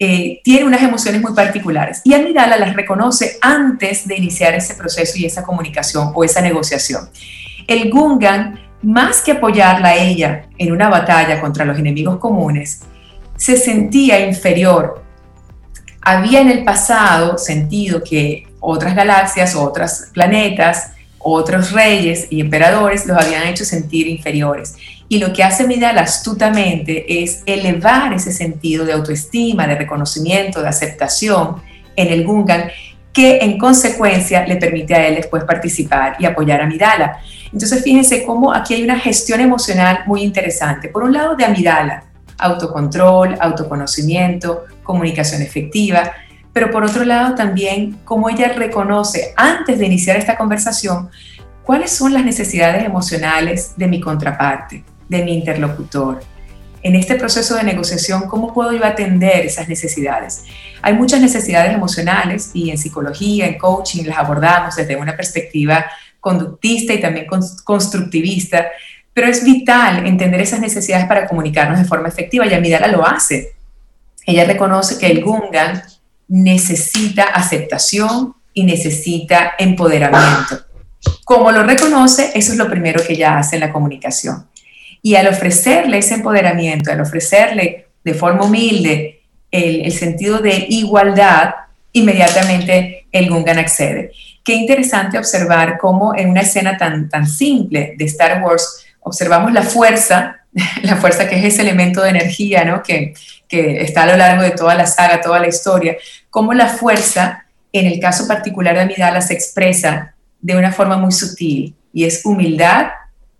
[0.00, 2.00] eh, tiene unas emociones muy particulares.
[2.04, 7.08] Y Amidala las reconoce antes de iniciar ese proceso y esa comunicación o esa negociación.
[7.66, 12.82] El Gungan, más que apoyarla a ella en una batalla contra los enemigos comunes,
[13.36, 15.02] se sentía inferior.
[16.00, 23.16] Había en el pasado sentido que otras galaxias, otros planetas, otros reyes y emperadores los
[23.16, 24.76] habían hecho sentir inferiores.
[25.08, 30.68] Y lo que hace Midal astutamente es elevar ese sentido de autoestima, de reconocimiento, de
[30.68, 31.56] aceptación
[31.96, 32.64] en el Gungan,
[33.12, 37.18] que en consecuencia le permite a él después participar y apoyar a Midala.
[37.52, 40.88] Entonces fíjense cómo aquí hay una gestión emocional muy interesante.
[40.88, 42.04] Por un lado de Amidala,
[42.38, 46.12] autocontrol, autoconocimiento, comunicación efectiva,
[46.52, 51.08] pero por otro lado también cómo ella reconoce antes de iniciar esta conversación
[51.64, 56.20] cuáles son las necesidades emocionales de mi contraparte, de mi interlocutor.
[56.82, 60.44] En este proceso de negociación, ¿cómo puedo yo atender esas necesidades?
[60.80, 65.84] Hay muchas necesidades emocionales y en psicología, en coaching, las abordamos desde una perspectiva
[66.20, 67.26] conductista y también
[67.64, 68.68] constructivista,
[69.12, 73.54] pero es vital entender esas necesidades para comunicarnos de forma efectiva y Amidala lo hace.
[74.24, 75.82] Ella reconoce que el Gungan
[76.28, 80.60] necesita aceptación y necesita empoderamiento.
[81.24, 84.47] Como lo reconoce, eso es lo primero que ella hace en la comunicación.
[85.02, 91.54] Y al ofrecerle ese empoderamiento, al ofrecerle de forma humilde el, sentido de igualdad,
[91.92, 94.12] inmediatamente el Gungan accede.
[94.44, 99.62] Qué interesante observar cómo en una escena tan, tan simple de Star Wars, observamos la
[99.62, 100.40] fuerza,
[100.82, 102.82] la fuerza que es ese elemento de energía, ¿no?
[102.82, 103.14] Que,
[103.48, 105.96] que está a lo largo de toda la saga, toda la historia,
[106.30, 111.12] cómo la fuerza, en el caso particular de Amidala, se expresa de una forma muy
[111.12, 112.88] sutil y es humildad,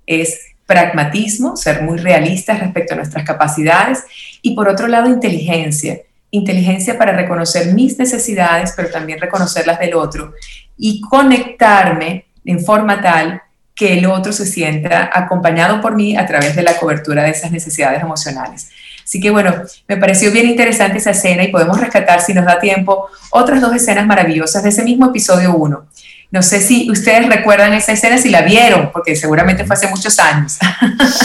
[0.06, 4.04] es pragmatismo, ser muy realistas respecto a nuestras capacidades
[4.42, 9.94] y por otro lado inteligencia, inteligencia para reconocer mis necesidades, pero también reconocer las del
[9.94, 10.34] otro
[10.76, 13.40] y conectarme en forma tal
[13.74, 17.50] que el otro se sienta acompañado por mí a través de la cobertura de esas
[17.50, 18.68] necesidades emocionales.
[19.02, 22.58] Así que bueno, me pareció bien interesante esa escena y podemos rescatar, si nos da
[22.58, 25.86] tiempo, otras dos escenas maravillosas de ese mismo episodio 1.
[26.30, 30.18] No sé si ustedes recuerdan esa escena, si la vieron, porque seguramente fue hace muchos
[30.18, 30.58] años.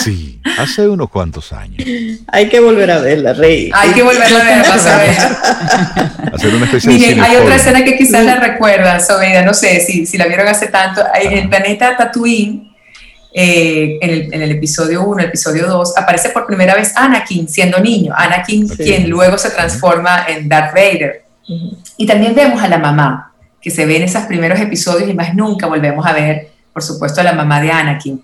[0.03, 1.87] Sí, hace unos cuantos años.
[2.27, 3.71] Hay que volver a verla, Rey.
[3.73, 6.33] Hay que volverla a ver, a ver.
[6.33, 10.05] Hacer una especie Miren, hay otra escena que quizás la recuerdan, Sobeida, no sé si,
[10.05, 11.01] si la vieron hace tanto.
[11.21, 12.73] En el planeta Tatooine,
[13.33, 17.47] eh, en, el, en, el, episodio 1, el episodio 2, aparece por primera vez Anakin
[17.47, 18.13] siendo niño.
[18.15, 18.77] Anakin, sí.
[18.77, 21.25] quien luego se transforma en Darth Vader.
[21.47, 21.77] Uh -huh.
[21.97, 23.32] Y también vemos a la mamá,
[23.63, 27.21] que se ve en esos primeros episodios y más nunca volvemos a ver, por supuesto,
[27.21, 28.21] a la mamá de Anakin.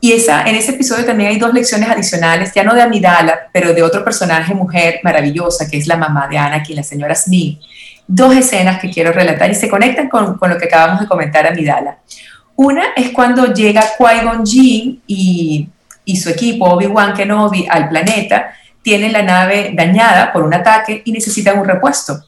[0.00, 3.72] Y esa, en ese episodio también hay dos lecciones adicionales, ya no de Amidala, pero
[3.72, 7.60] de otro personaje, mujer maravillosa, que es la mamá de Anakin, la señora Smith.
[8.08, 11.46] Dos escenas que quiero relatar y se conectan con, con lo que acabamos de comentar
[11.46, 11.98] Amidala.
[12.56, 15.68] Una es cuando llega Qui-Gon Jinn y,
[16.04, 21.12] y su equipo, Obi-Wan Kenobi, al planeta, tienen la nave dañada por un ataque y
[21.12, 22.24] necesitan un repuesto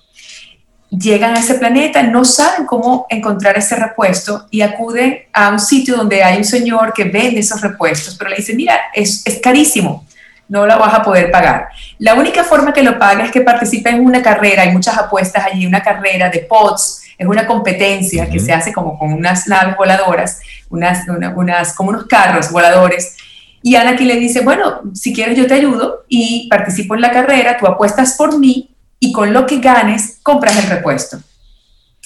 [0.99, 5.97] llegan a ese planeta, no saben cómo encontrar ese repuesto y acuden a un sitio
[5.97, 10.05] donde hay un señor que vende esos repuestos, pero le dicen, mira, es, es carísimo,
[10.49, 11.69] no lo vas a poder pagar.
[11.99, 15.47] La única forma que lo paga es que participe en una carrera, hay muchas apuestas
[15.47, 19.77] allí, una carrera de pods, es una competencia que se hace como con unas naves
[19.77, 23.17] voladoras, unas, unas, como unos carros voladores.
[23.63, 27.57] Y Anakin le dice, bueno, si quieres yo te ayudo y participo en la carrera,
[27.57, 28.73] tú apuestas por mí
[29.03, 31.21] y con lo que ganes compras el repuesto.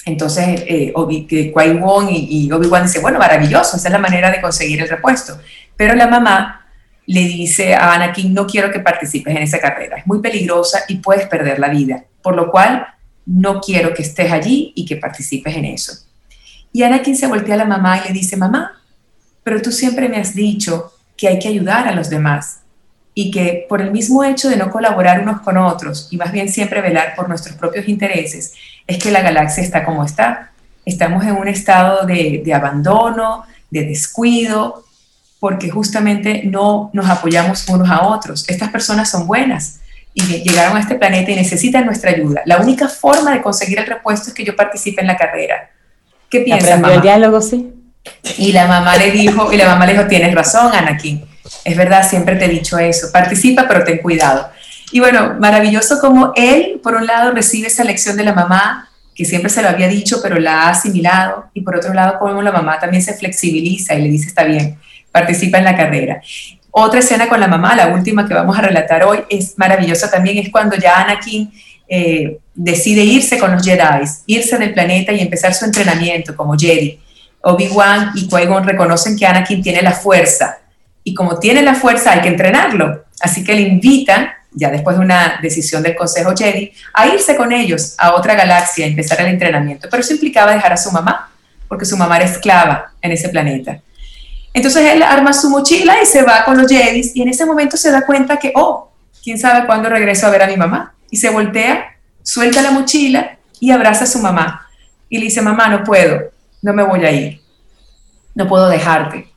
[0.03, 4.89] Entonces, eh, Qui-Gon y, Obi-Wan dicen, bueno, maravilloso, esa es la manera de conseguir el
[4.89, 5.39] repuesto.
[5.75, 6.65] Pero la mamá
[7.05, 10.95] le dice a Anakin, no quiero que participes en esa carrera, es muy peligrosa y
[10.95, 12.87] puedes perder la vida, por lo cual
[13.27, 15.93] no quiero que estés allí y que participes en eso.
[16.73, 18.81] Y Anakin se voltea a la mamá y le dice, mamá,
[19.43, 22.61] pero tú siempre me has dicho que hay que ayudar a los demás
[23.19, 26.49] y que por el mismo hecho de no colaborar unos con otros y más bien
[26.49, 28.53] siempre velar por nuestros propios intereses,
[28.85, 30.51] es que la galaxia está como está.
[30.85, 34.83] Estamos en un estado de, abandono, de descuido,
[35.39, 38.47] porque justamente no nos apoyamos unos a otros.
[38.47, 39.79] Estas personas son buenas
[40.13, 42.43] y llegaron a este planeta y necesitan nuestra ayuda.
[42.45, 45.71] La única forma de conseguir el repuesto es que yo participe en la carrera.
[46.29, 46.93] ¿Qué piensas, mamá?
[46.93, 47.73] el diálogo, sí.
[48.37, 51.25] Y la mamá le dijo, y la mamá le dijo, tienes razón, Anakin
[51.63, 53.11] es verdad, siempre te he dicho eso.
[53.11, 54.49] Participa, pero ten cuidado.
[54.91, 59.25] Y bueno, maravilloso como él, por un lado, recibe esa lección de la mamá, que
[59.25, 61.49] siempre se lo había dicho, pero la ha asimilado.
[61.53, 64.77] Y por otro lado, como la mamá también se flexibiliza y le dice, está bien,
[65.11, 66.21] participa en la carrera.
[66.71, 70.37] Otra escena con la mamá, la última que vamos a relatar hoy, es maravillosa también,
[70.37, 71.51] es cuando ya Anakin
[71.89, 76.99] eh, decide irse con los Jedi, irse del planeta y empezar su entrenamiento como Jedi.
[77.41, 80.59] Obi-Wan y Qui-Gon reconocen que Anakin tiene la fuerza,
[81.07, 83.05] y como tiene la fuerza hay que entrenarlo.
[83.21, 87.53] Así que le invitan, ya después de una decisión del Consejo Jedi, a irse con
[87.53, 89.87] ellos a otra galaxia, a empezar el entrenamiento.
[89.89, 91.31] Pero eso implicaba dejar a su mamá,
[91.69, 93.79] porque su mamá era esclava en ese planeta.
[94.53, 97.77] Entonces él arma su mochila y se va con los Jedi y en ese momento
[97.77, 98.91] se da cuenta que, oh,
[99.23, 100.93] quién sabe cuándo regreso a ver a mi mamá.
[101.09, 104.67] Y se voltea, suelta la mochila y abraza a su mamá.
[105.07, 106.19] Y le dice, mamá, no puedo,
[106.61, 107.39] no me voy a ir,
[108.35, 109.36] no puedo dejarte.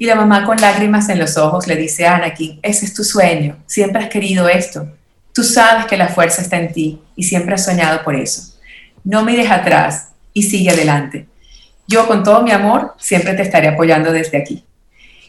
[0.00, 3.04] Y la mamá con lágrimas en los ojos le dice a Anakin, ese es tu
[3.04, 4.88] sueño, siempre has querido esto.
[5.34, 8.54] Tú sabes que la fuerza está en ti y siempre has soñado por eso.
[9.04, 11.26] No mires atrás y sigue adelante.
[11.86, 14.64] Yo con todo mi amor siempre te estaré apoyando desde aquí.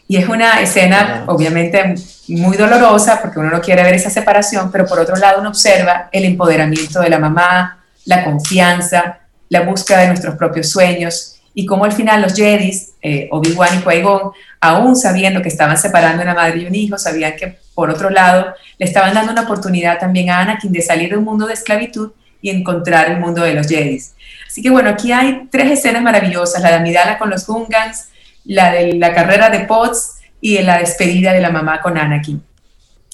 [0.08, 1.94] Y es una escena obviamente
[2.28, 6.08] muy dolorosa porque uno no quiere ver esa separación, pero por otro lado uno observa
[6.10, 9.18] el empoderamiento de la mamá, la confianza,
[9.50, 13.82] la búsqueda de nuestros propios sueños y cómo al final los Jedis, eh, Obi-Wan y
[13.82, 18.10] Qui-Gon, aún sabiendo que estaban separando una madre y un hijo, sabían que por otro
[18.10, 21.54] lado le estaban dando una oportunidad también a Anakin de salir de un mundo de
[21.54, 24.14] esclavitud y encontrar el mundo de los Jedis.
[24.46, 28.08] Así que bueno, aquí hay tres escenas maravillosas, la de Amidala con los Gungans,
[28.44, 32.42] la de la carrera de Potts y la despedida de la mamá con Anakin.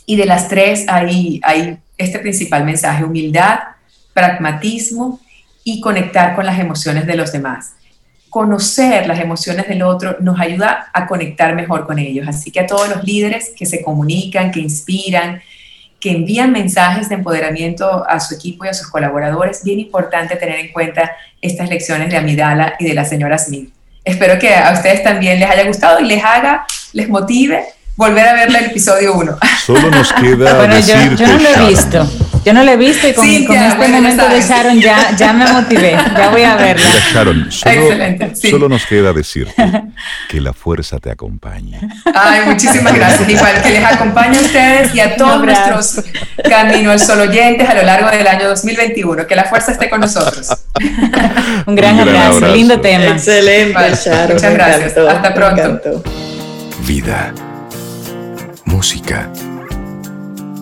[0.07, 3.59] Y de las tres hay, hay este principal mensaje, humildad,
[4.15, 5.21] pragmatismo
[5.65, 7.75] y conectar con las emociones de los demás
[8.31, 12.27] conocer las emociones del otro nos ayuda a conectar mejor con ellos.
[12.29, 15.43] Así que a todos los líderes que se comunican, que inspiran,
[16.01, 20.59] que envían mensajes de empoderamiento a su equipo y a sus colaboradores, bien importante tener
[20.61, 21.11] en cuenta
[21.41, 23.71] estas lecciones de Amidala y de la señora Smith.
[24.05, 27.65] Espero que a ustedes también les haya gustado y les haga, les motive
[27.99, 29.39] volver a ver el episodio 1.
[29.67, 32.11] Solo nos queda bueno, decirte, yo, yo, no lo he visto.
[32.45, 35.45] Yo no lo he visto y con, con este momento de Sharon ya, ya me
[35.53, 35.99] motivé.
[36.17, 36.87] Ya voy a verla.
[36.89, 38.51] Mira, Sharon, solo, Excelente, sí.
[38.51, 39.83] solo nos queda decirte
[40.29, 41.81] que la fuerza te acompañe.
[42.15, 43.29] Ay, muchísimas gracias.
[43.29, 46.01] Igual que les acompañe a ustedes y a todos nuestros
[46.49, 49.27] Camino al Sol oyentes a lo largo del año 2021.
[49.27, 50.49] Que la fuerza esté con nosotros.
[50.81, 52.37] Un gran, Un gran abrazo.
[52.37, 52.55] abrazo.
[52.55, 53.07] Lindo tema.
[53.09, 54.35] Excelente, vale, Sharon.
[54.35, 54.97] Muchas gracias.
[54.97, 56.03] Hasta pronto.
[56.87, 57.35] Vida
[58.69, 59.33] música,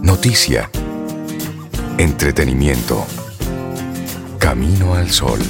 [0.01, 0.71] noticia,
[1.99, 3.05] entretenimiento.
[4.39, 5.41] Camino al sol.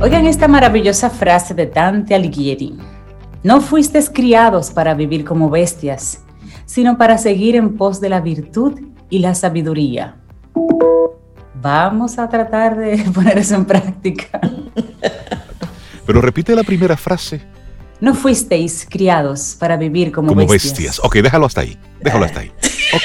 [0.00, 2.78] Oigan esta maravillosa frase de Dante Alighieri.
[3.42, 6.24] No fuisteis criados para vivir como bestias,
[6.64, 8.80] sino para seguir en pos de la virtud
[9.10, 10.16] y la sabiduría.
[11.60, 14.40] vamos a tratar de poner eso en práctica.
[16.06, 17.42] Pero repite la primera frase.
[18.00, 20.64] No fuisteis criados para vivir como, como bestias.
[20.64, 21.00] bestias.
[21.04, 21.78] Ok, déjalo hasta ahí.
[22.00, 22.52] Déjalo hasta ahí.
[22.94, 23.04] Ok.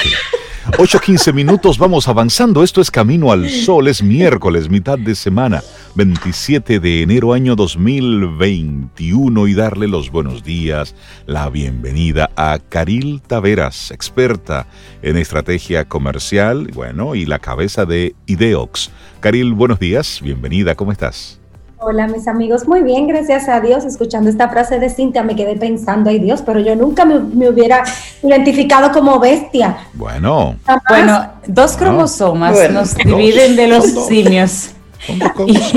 [0.76, 2.62] 8.15 minutos, vamos avanzando.
[2.62, 5.62] Esto es Camino al Sol, es miércoles, mitad de semana,
[5.94, 10.94] 27 de enero año 2021 y darle los buenos días,
[11.26, 14.66] la bienvenida a Caril Taveras, experta
[15.00, 18.90] en estrategia comercial, bueno, y la cabeza de Ideox.
[19.20, 21.37] Caril, buenos días, bienvenida, ¿cómo estás?
[21.80, 22.66] Hola, mis amigos.
[22.66, 23.84] Muy bien, gracias a Dios.
[23.84, 27.84] Escuchando esta frase de Cintia me quedé pensando, ay Dios, pero yo nunca me, hubiera
[28.20, 29.76] identificado como bestia.
[29.94, 30.56] Bueno.
[30.88, 34.70] Bueno, dos cromosomas nos dividen de los simios.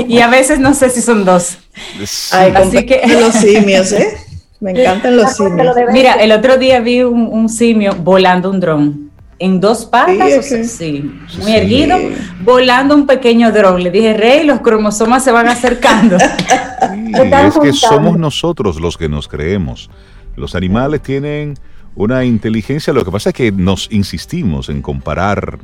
[0.08, 1.58] Y, a veces no sé si son dos.
[2.32, 4.16] Ay, Así que los simios, ¿eh?
[4.58, 5.76] Me encantan los simios.
[5.92, 9.11] Mira, el otro día vi un, un simio volando un dron
[9.42, 11.98] en dos patas, sí, muy erguido,
[12.44, 13.82] volando un pequeño dron.
[13.82, 16.16] Le dije, Rey, los cromosomas se van acercando.
[17.48, 19.90] es que somos nosotros los que nos creemos.
[20.36, 21.54] Los animales tienen
[21.96, 25.58] una inteligencia, lo que pasa es que nos insistimos en comparar,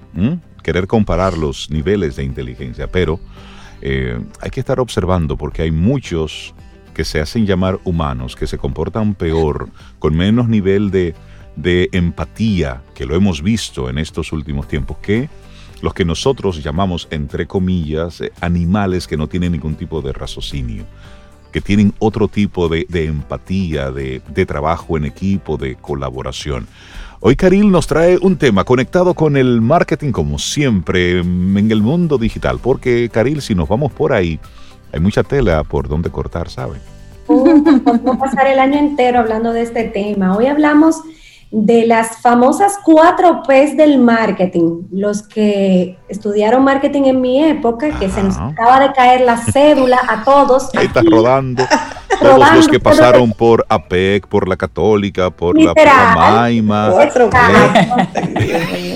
[0.64, 3.20] querer comparar los niveles de inteligencia, pero
[3.80, 6.52] eh, hay que estar observando porque hay muchos
[6.94, 9.68] que se hacen llamar humanos, que se comportan peor,
[10.00, 11.14] con menos nivel de
[11.58, 15.28] de empatía que lo hemos visto en estos últimos tiempos, que
[15.82, 20.84] los que nosotros llamamos, entre comillas, eh, animales que no tienen ningún tipo de raciocinio,
[21.52, 26.66] que tienen otro tipo de, empatía, de, de, trabajo en equipo, de colaboración.
[27.20, 32.18] Hoy Karil nos trae un tema conectado con el marketing como siempre en el mundo
[32.18, 34.38] digital, porque Karil, si nos vamos por ahí,
[34.92, 36.80] hay mucha tela por donde cortar, ¿saben?
[37.28, 40.34] Vamos a pasar el año entero hablando de este tema.
[40.34, 41.02] Hoy hablamos
[41.50, 44.82] de las famosas cuatro P's del marketing.
[44.90, 49.98] Los que estudiaron marketing en mi época, que se nos acaba de caer la cédula
[50.08, 50.74] a todos.
[50.74, 51.64] Ahí está rodando.
[52.20, 55.72] Todos los que pasaron por APEC, por la Católica, por la,
[56.16, 56.90] Maima.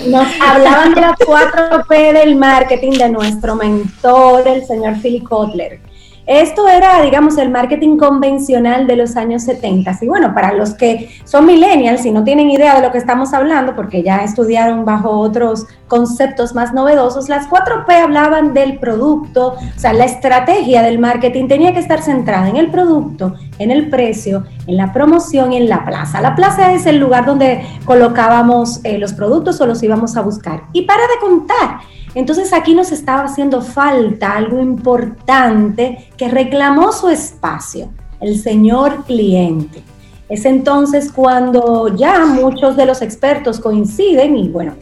[0.09, 5.92] Nos hablaban de las cuatro P del marketing de nuestro mentor, el señor Philip Kotler
[6.27, 9.99] esto era, digamos, el marketing convencional de los años 70.
[10.03, 13.33] Y bueno, para los que son millennials y no tienen idea de lo que estamos
[13.35, 19.79] hablando, porque ya estudiaron bajo otros conceptos más novedosos, las 4P hablaban del producto, o
[19.79, 24.45] sea, la estrategia del marketing tenía que estar centrada en el producto, en el precio,
[24.67, 26.23] en la promoción y en la plaza.
[26.23, 30.63] La plaza es el lugar donde colocábamos eh, los productos o los íbamos a buscar.
[30.73, 31.81] Y para de contar,
[32.15, 39.83] entonces aquí nos estaba haciendo falta algo importante que reclamó su espacio, el señor cliente.
[40.33, 44.77] Es entonces cuando ya muchos de los expertos coinciden, y bueno,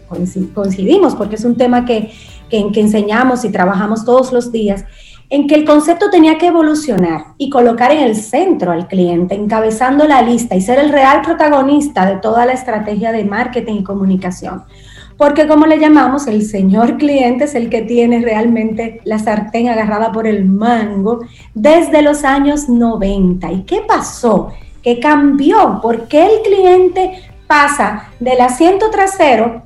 [0.54, 2.12] coincidimos porque es un tema que,
[2.48, 4.84] que, que enseñamos y trabajamos todos los días,
[5.28, 10.06] en que el concepto tenía que evolucionar y colocar en el centro al cliente, encabezando
[10.06, 14.62] la lista y ser el real protagonista de toda la estrategia de marketing y comunicación
[15.16, 20.12] porque como le llamamos, el señor cliente es el que tiene realmente la sartén agarrada
[20.12, 21.20] por el mango
[21.52, 23.52] desde los años 90.
[23.52, 24.50] ¿Y qué pasó?
[24.82, 25.80] ¿Qué cambió?
[25.82, 29.62] ¿Por qué el cliente pasa del asiento trasero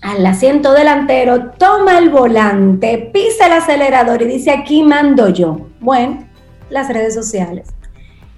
[0.00, 5.58] al asiento delantero, toma el volante, pisa el acelerador y dice aquí mando yo?
[5.80, 6.24] Bueno,
[6.70, 7.68] las redes sociales.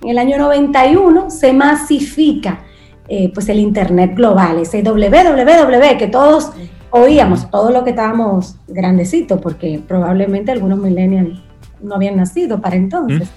[0.03, 2.61] En el año 91 se masifica
[3.09, 6.53] eh, pues el Internet global, ese www que todos
[6.91, 11.41] oíamos, todo lo que estábamos grandecitos, porque probablemente algunos millennials
[11.83, 13.29] no habían nacido para entonces.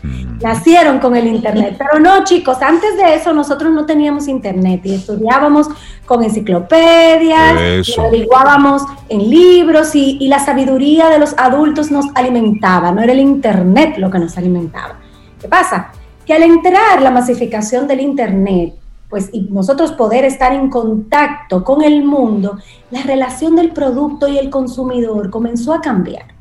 [0.41, 1.75] Nacieron con el Internet.
[1.77, 5.67] Pero no, chicos, antes de eso nosotros no teníamos Internet y estudiábamos
[6.05, 12.91] con enciclopedias, y averiguábamos en libros y, y, la sabiduría de los adultos nos alimentaba,
[12.91, 14.99] no era el Internet lo que nos alimentaba.
[15.39, 15.91] ¿Qué pasa?
[16.25, 18.73] Que al entrar la masificación del Internet,
[19.13, 22.57] pues y nosotros poder estar en contacto con el mundo,
[22.89, 26.33] la relación del producto y el consumidor comenzó a cambiar.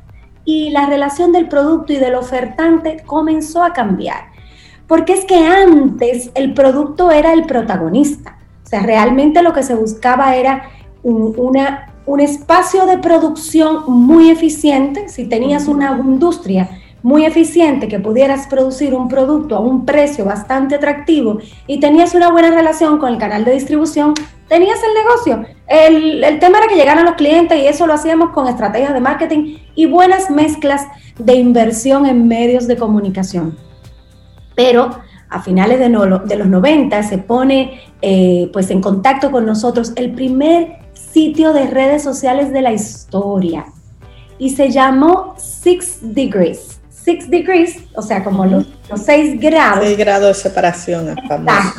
[0.45, 4.31] Y la relación del producto y del ofertante comenzó a cambiar.
[4.87, 8.37] Porque es que antes el producto era el protagonista.
[8.63, 10.69] O sea, realmente lo que se buscaba era
[11.03, 15.07] un, una, un espacio de producción muy eficiente.
[15.09, 16.69] Si tenías una industria
[17.03, 22.31] muy eficiente, que pudieras producir un producto a un precio bastante atractivo y tenías una
[22.31, 24.13] buena relación con el canal de distribución,
[24.47, 25.53] tenías el negocio.
[25.67, 29.57] El, tema era que llegaran los clientes y eso lo hacíamos con estrategias de marketing
[29.75, 30.87] y buenas mezclas
[31.19, 33.57] de inversión en medios de comunicación.
[34.55, 34.91] Pero
[35.29, 40.13] a finales de, de los 90 se pone eh, pues en contacto con nosotros el
[40.13, 43.65] primer sitio de redes sociales de la historia
[44.37, 46.72] y se llamó Six Degrees.
[47.03, 49.83] Six Degrees, o sea, como los, los seis grados.
[49.83, 51.15] Seis grados de separación.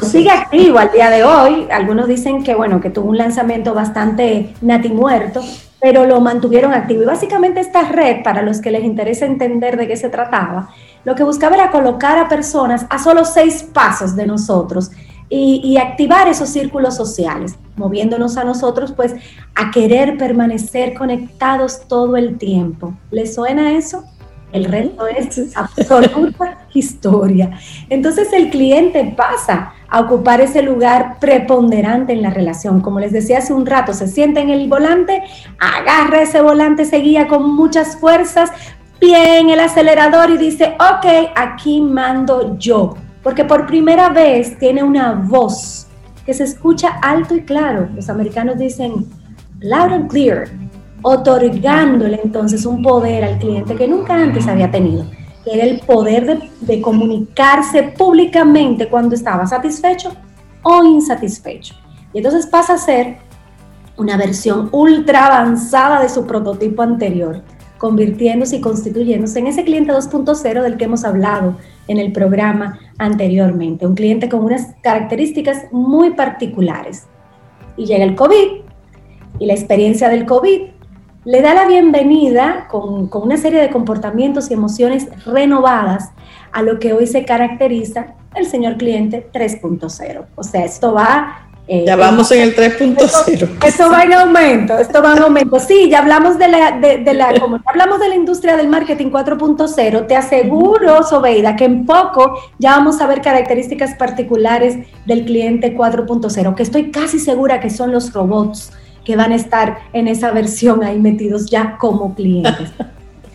[0.03, 1.66] Sigue activo al día de hoy.
[1.70, 5.43] Algunos dicen que, bueno, que tuvo un lanzamiento bastante natimuerto,
[5.81, 7.03] pero lo mantuvieron activo.
[7.03, 10.68] Y básicamente esta red, para los que les interesa entender de qué se trataba,
[11.05, 14.91] lo que buscaba era colocar a personas a solo seis pasos de nosotros
[15.29, 19.14] y, activar esos círculos sociales, moviéndonos a nosotros pues
[19.55, 22.95] a querer permanecer conectados todo el tiempo.
[23.11, 24.05] ¿Les suena eso?
[24.55, 27.59] El resto es absoluta historia.
[27.91, 32.81] Entonces el cliente pasa a ocupar ese lugar preponderante en la relación.
[32.81, 35.23] Como les decía hace un rato, se sienta en el volante,
[35.59, 38.51] agarra ese volante, se guía con muchas fuerzas,
[38.99, 42.95] pie en el acelerador y dice, ok, aquí mando yo
[43.25, 45.89] porque por primera vez tiene una voz
[46.25, 47.89] que se escucha alto y claro.
[47.95, 49.07] Los americanos dicen
[49.61, 50.47] loud and clear,
[51.07, 55.05] otorgándole entonces un poder al cliente que nunca antes había tenido,
[55.45, 60.13] que era el poder de, comunicarse públicamente cuando estaba satisfecho
[60.63, 61.75] o insatisfecho.
[62.15, 63.19] Y entonces pasa a ser
[63.99, 67.43] una versión ultra avanzada de su prototipo anterior,
[67.77, 73.87] convirtiéndose y constituyéndose en ese cliente 2.0 del que hemos hablado en el programa anteriormente.
[73.87, 77.03] Un cliente con unas características muy particulares.
[77.77, 78.63] Y llega el COVID
[79.39, 80.74] y la experiencia del COVID
[81.25, 86.11] le da la bienvenida con, con una serie de comportamientos y emociones renovadas
[86.53, 90.25] a lo que hoy se caracteriza el señor cliente 3.0.
[90.35, 93.64] O sea, esto va eh, ya vamos en el 3.0.
[93.64, 95.59] Esto, va en aumento, esto va en aumento.
[95.59, 100.07] Sí, ya hablamos de la, de, la, como hablamos de la industria del marketing 4.0,
[100.07, 106.55] te aseguro, Sobeida, que en poco ya vamos a ver características particulares del cliente 4.0,
[106.55, 108.70] que estoy casi segura que son los robots
[109.05, 112.71] que van a estar en esa versión ahí metidos ya como clientes.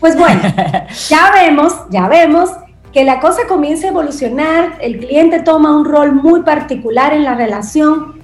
[0.00, 0.40] Pues bueno,
[1.08, 2.50] ya vemos, ya vemos
[2.92, 7.34] que la cosa comienza a evolucionar, el cliente toma un rol muy particular en la
[7.34, 8.20] relación,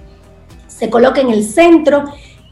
[0.66, 2.04] se coloca en el centro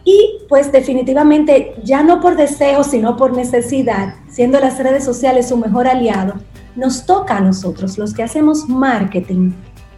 [0.05, 5.57] y pues definitivamente ya no por deseo, sino por necesidad, siendo las redes sociales su
[5.57, 6.35] mejor aliado,
[6.77, 9.53] nos toca a nosotros, los que hacemos marketing,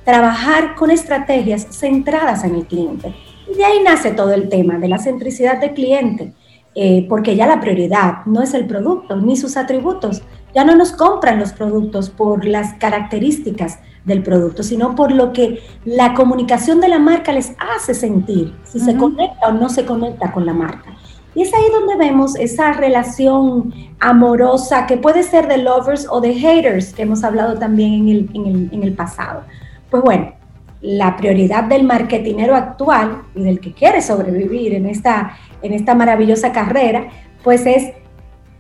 [0.05, 3.15] trabajar con estrategias centradas en el cliente.
[3.49, 6.33] Y de ahí nace todo el tema de la centricidad del cliente,
[6.75, 10.23] eh, porque ya la prioridad no es el producto ni sus atributos.
[10.55, 15.61] Ya no nos compran los productos por las características del producto, sino por lo que
[15.85, 20.33] la comunicación de la marca les hace sentir, si se conecta o no se conecta
[20.33, 20.97] con la marca.
[21.35, 26.33] Y es ahí donde vemos esa relación amorosa que puede ser de lovers o de
[26.33, 29.43] haters, que hemos hablado también en el, en el, en el pasado.
[29.91, 30.33] Pues bueno,
[30.81, 36.53] la prioridad del marketinero actual y del que quiere sobrevivir en esta, en esta maravillosa
[36.53, 37.09] carrera,
[37.43, 37.93] pues es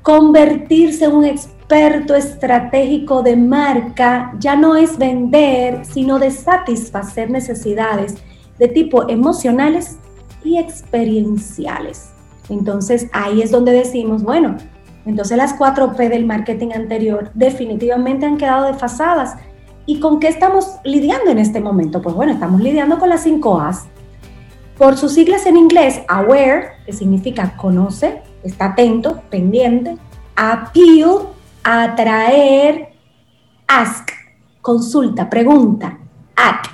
[0.02, 8.14] convertirse en un experto estratégico de marca ya no es vender, sino de satisfacer necesidades
[8.58, 9.98] de tipo emocionales
[10.44, 12.10] y experienciales.
[12.48, 14.56] Entonces ahí es donde decimos, bueno,
[15.04, 19.36] entonces las 4P del marketing anterior definitivamente han quedado desfasadas.
[19.86, 22.02] ¿Y con qué estamos lidiando en este momento?
[22.02, 23.86] Pues bueno, estamos lidiando con las 5 A's.
[24.76, 29.96] Por sus siglas en inglés, aware, que significa conoce, está atento, pendiente,
[30.34, 31.28] appeal,
[31.62, 32.92] atraer,
[33.66, 34.10] ask,
[34.60, 35.98] consulta, pregunta,
[36.34, 36.70] act,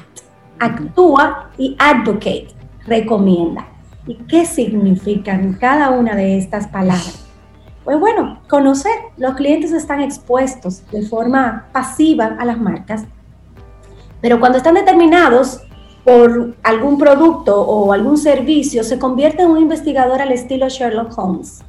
[0.58, 2.48] actúa y advocate,
[2.86, 3.66] recomienda.
[4.06, 7.21] ¿Y qué significan cada una de estas palabras?
[7.84, 13.04] Pues bueno, conocer, los clientes están expuestos de forma pasiva a las marcas,
[14.20, 15.60] pero cuando están determinados
[16.04, 21.62] por algún producto o algún servicio, se convierte en un investigador al estilo Sherlock Holmes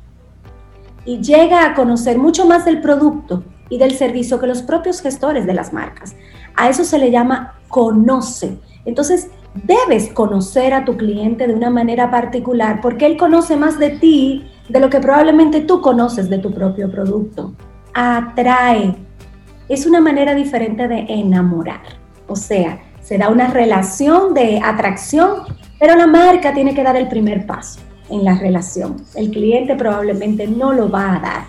[1.05, 5.45] y llega a conocer mucho más del producto y del servicio que los propios gestores
[5.45, 6.16] de las marcas.
[6.55, 8.59] A eso se le llama conoce.
[8.86, 13.91] Entonces, debes conocer a tu cliente de una manera particular porque él conoce más de
[13.91, 17.54] ti de lo que probablemente tú conoces de tu propio producto.
[17.93, 18.95] Atrae.
[19.70, 21.82] Es una manera diferente de enamorar.
[22.28, 25.43] O sea, se da una relación de atracción,
[25.80, 27.80] pero la marca tiene que dar el primer paso
[28.10, 28.97] en la relación.
[29.16, 31.43] El cliente probablemente no lo va a dar.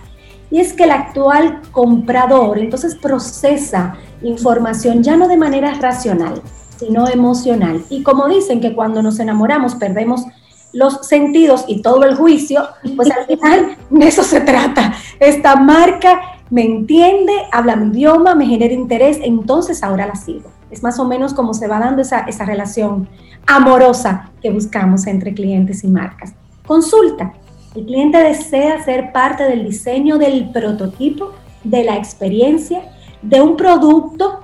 [0.50, 6.42] Y es que el actual comprador entonces procesa información ya no de manera racional,
[6.78, 7.84] sino emocional.
[7.90, 10.24] Y como dicen que cuando nos enamoramos perdemos
[10.72, 12.66] los sentidos y todo el juicio,
[12.96, 14.94] pues al final de eso se trata.
[15.20, 16.20] Esta marca
[16.50, 20.50] me entiende, habla mi idioma, me genera interés, entonces ahora la sigo.
[20.70, 23.08] Es más o menos como se va dando esa, esa relación
[23.46, 26.34] amorosa que buscamos entre clientes y marcas.
[26.66, 27.32] Consulta.
[27.74, 31.32] El cliente desea ser parte del diseño del prototipo,
[31.64, 32.82] de la experiencia,
[33.22, 34.43] de un producto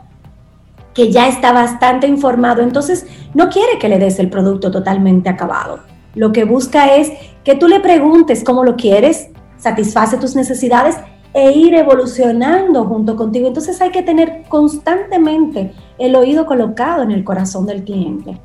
[1.00, 5.80] que ya está bastante informado, entonces no quiere que le des el producto totalmente acabado.
[6.14, 7.10] Lo que busca es
[7.42, 10.96] que tú le preguntes cómo lo quieres, satisface tus necesidades
[11.32, 13.48] e ir evolucionando junto contigo.
[13.48, 18.38] Entonces hay que tener constantemente el oído colocado en el corazón del cliente,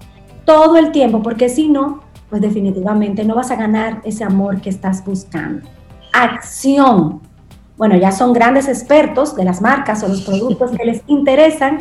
[0.46, 4.70] todo el tiempo, porque si no, pues definitivamente no vas a ganar ese amor que
[4.70, 5.68] estás buscando.
[6.14, 7.20] Acción.
[7.76, 11.80] Bueno, ya son grandes expertos de las marcas o los productos que les interesan,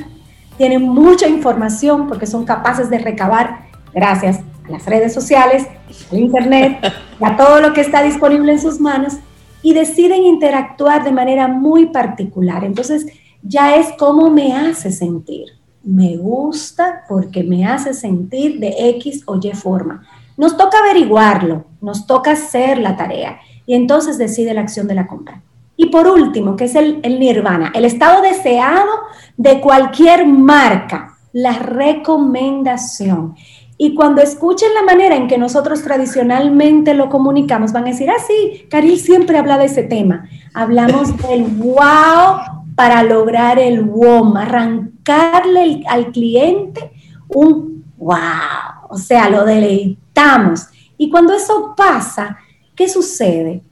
[0.56, 5.66] tienen mucha información porque son capaces de recabar gracias a las redes sociales,
[6.10, 6.78] al internet,
[7.20, 9.14] a todo lo que está disponible en sus manos
[9.62, 12.64] y deciden interactuar de manera muy particular.
[12.64, 13.06] Entonces,
[13.42, 15.46] ya es cómo me hace sentir.
[15.82, 20.06] Me gusta porque me hace sentir de X o Y forma.
[20.36, 25.06] Nos toca averiguarlo, nos toca hacer la tarea y entonces decide la acción de la
[25.06, 25.42] compra.
[25.76, 28.90] Y por último, que es el, el nirvana, el estado deseado
[29.36, 33.34] de cualquier marca, la recomendación.
[33.76, 38.22] Y cuando escuchen la manera en que nosotros tradicionalmente lo comunicamos, van a decir, ah,
[38.24, 40.28] sí, Caril siempre habla de ese tema.
[40.54, 42.38] Hablamos del wow
[42.76, 46.92] para lograr el WOM, arrancarle al cliente
[47.28, 50.68] un wow, o sea, lo deleitamos.
[50.96, 52.36] Y cuando eso pasa,
[52.74, 53.62] ¿qué sucede?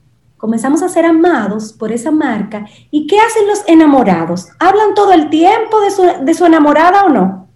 [0.43, 2.65] Comenzamos a ser amados por esa marca.
[2.91, 4.49] ¿Y qué hacen los enamorados?
[4.59, 7.47] ¿Hablan todo el tiempo de su, de su enamorada o no?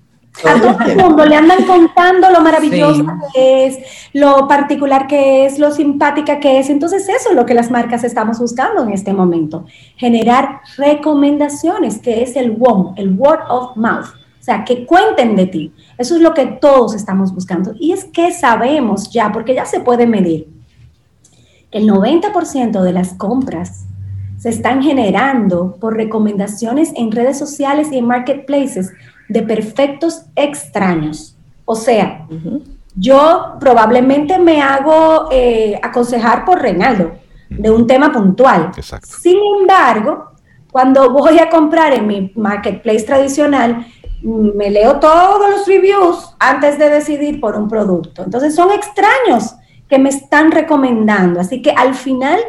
[0.45, 3.77] A todo el mundo le andan contando lo maravillosa que es,
[4.13, 6.69] lo particular que es, lo simpática que es.
[6.69, 9.65] Entonces eso es lo que las marcas estamos buscando en este momento.
[9.97, 14.15] Generar recomendaciones, que es el WOM, el Word of Mouth.
[14.39, 15.73] O sea, que cuenten de ti.
[15.97, 17.73] Eso es lo que todos estamos buscando.
[17.77, 20.47] Y es que sabemos ya, porque ya se puede medir,
[21.71, 23.85] el 90% de las compras
[24.37, 28.93] se están generando por recomendaciones en redes sociales y en marketplaces
[29.29, 31.35] de perfectos extraños.
[31.65, 32.27] O sea,
[32.95, 37.13] yo probablemente me hago eh, aconsejar por Reinaldo
[37.49, 38.71] de un tema puntual.
[39.03, 40.31] Sin embargo,
[40.71, 43.87] cuando voy a comprar en mi marketplace tradicional,
[44.21, 48.23] me leo todos los reviews antes de decidir por un producto.
[48.23, 49.55] Entonces son extraños
[49.89, 51.39] que me están recomendando.
[51.39, 52.39] Así que al final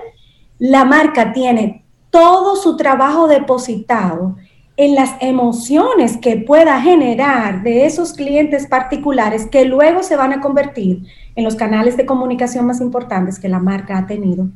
[0.58, 4.36] la marca tiene todo su trabajo depositado
[4.76, 10.40] en las emociones que pueda generar de esos clientes particulares que luego se van a
[10.40, 11.02] convertir
[11.34, 14.48] en los canales de comunicación más importantes que la marca ha tenido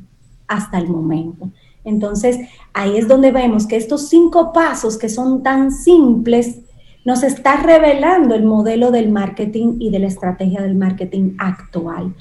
[0.47, 1.49] hasta el momento.
[1.83, 2.39] Entonces,
[2.73, 6.59] ahí es donde vemos que estos cinco pasos que son tan simples
[7.03, 12.15] nos está revelando el modelo del marketing y de la estrategia del marketing actual.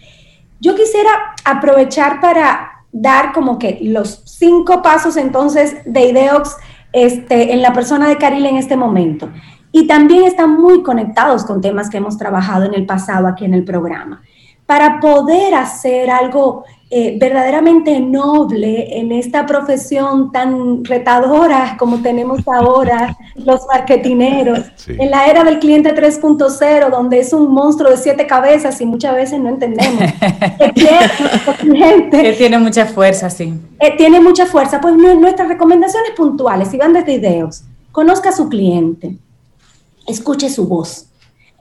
[0.62, 1.10] Yo quisiera
[1.44, 6.56] aprovechar para dar como que los cinco pasos entonces de Ideox
[6.92, 9.28] este, en la persona de Caril en este momento.
[9.72, 13.54] Y también están muy conectados con temas que hemos trabajado en el pasado aquí en
[13.54, 14.22] el programa.
[14.64, 23.16] Para poder hacer algo eh, verdaderamente noble en esta profesión tan retadora como tenemos ahora
[23.34, 28.78] los marketineros, en la era del cliente 3.0, donde es un monstruo de siete cabezas
[28.82, 30.02] y muchas veces no entendemos.
[32.10, 33.54] que tiene mucha fuerza, sí.
[33.80, 34.78] Eh, tiene mucha fuerza.
[34.78, 39.16] Pues nuestras recomendaciones puntuales, si van desde ideos, conozca a su cliente,
[40.06, 41.06] escuche su voz,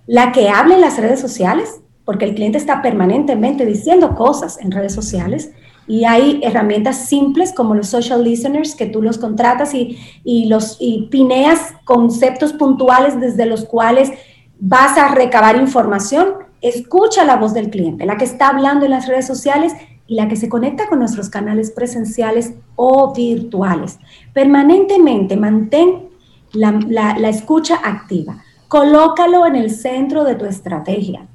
[0.08, 1.80] la que hable en las redes sociales,
[2.12, 5.52] porque el cliente está permanentemente diciendo cosas en redes sociales
[5.88, 9.98] y hay herramientas simples como los social listeners que tú los contratas y,
[10.46, 14.12] los y pineas conceptos puntuales desde los cuales
[14.60, 16.34] vas a recabar información.
[16.60, 19.72] Escucha la voz del cliente, la que está hablando en las redes sociales
[20.06, 24.00] y la que se conecta con nuestros canales presenciales o virtuales.
[24.34, 26.10] Permanentemente mantén
[26.52, 28.44] la, la escucha activa.
[28.68, 31.26] Colócalo en el centro de tu estrategia.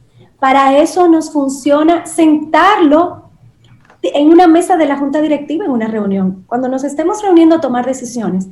[0.46, 3.30] Para eso nos funciona sentarlo
[4.00, 6.44] en una mesa de la junta directiva en una reunión.
[6.46, 8.46] Cuando nos estemos reuniendo a tomar decisiones,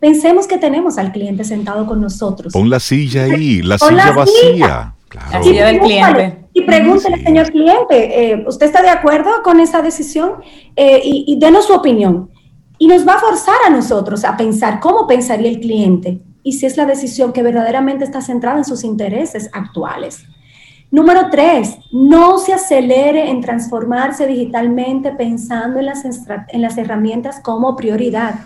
[0.00, 2.52] pensemos que tenemos al cliente sentado con nosotros.
[2.52, 4.94] Pon la silla ahí, la silla vacía.
[5.32, 6.44] La silla del cliente.
[6.52, 10.32] Y pregúntele, señor cliente, eh, ¿usted está de acuerdo con esa decisión?
[10.76, 12.28] Eh, y, y denos su opinión.
[12.76, 16.66] Y nos va a forzar a nosotros a pensar cómo pensaría el cliente y si
[16.66, 20.26] es la decisión que verdaderamente está centrada en sus intereses actuales.
[20.90, 27.76] Número tres, no se acelere en transformarse digitalmente pensando en las, en las herramientas como
[27.76, 28.40] prioridad.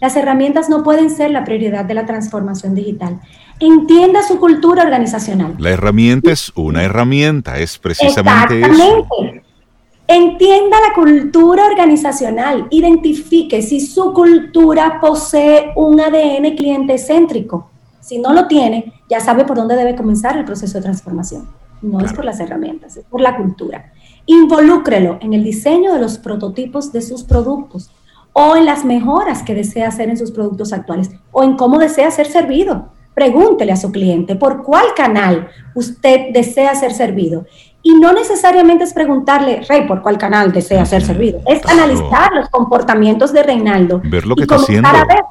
[0.00, 3.20] Las herramientas no pueden ser la prioridad de la transformación digital.
[3.58, 5.56] Entienda su cultura organizacional.
[5.58, 9.06] La herramienta es una herramienta, es precisamente eso.
[10.06, 17.70] Entienda la cultura organizacional, identifique si su cultura posee un ADN cliente céntrico.
[18.00, 21.59] Si no lo tiene, ya sabe por dónde debe comenzar el proceso de transformación.
[21.82, 23.92] No es por las herramientas, es por la cultura.
[24.26, 27.90] Involúcrelo en el diseño de los prototipos de sus productos
[28.32, 32.10] o en las mejoras que desea hacer en sus productos actuales o en cómo desea
[32.10, 32.92] ser servido.
[33.14, 37.46] Pregúntele a su cliente por cuál canal usted desea ser servido.
[37.82, 41.40] Y no necesariamente es preguntarle, Rey, por cuál canal desea ser servido.
[41.46, 44.02] Es analizar los comportamientos de Reinaldo.
[44.04, 44.88] Ver lo que está haciendo.
[44.88, 45.24] A ver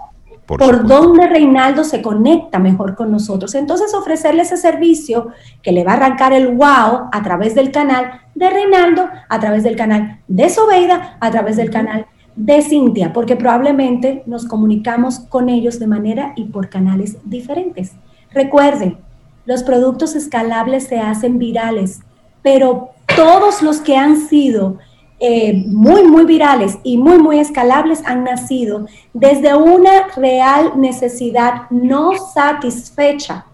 [0.58, 3.54] por, dónde Reinaldo se conecta mejor con nosotros.
[3.54, 5.28] Entonces ofrecerle ese servicio
[5.62, 9.64] que le va a arrancar el wow a través del canal de Reinaldo, a través
[9.64, 15.50] del canal de Sobeida, a través del canal de Cintia, porque probablemente nos comunicamos con
[15.50, 17.92] ellos de manera y por canales diferentes.
[18.32, 18.98] Recuerden,
[19.46, 22.00] los productos escalables se hacen virales,
[22.42, 24.78] pero todos los que han sido
[25.22, 32.14] eh, muy, muy virales y muy, muy escalables han nacido desde una real necesidad no
[32.16, 33.46] satisfecha.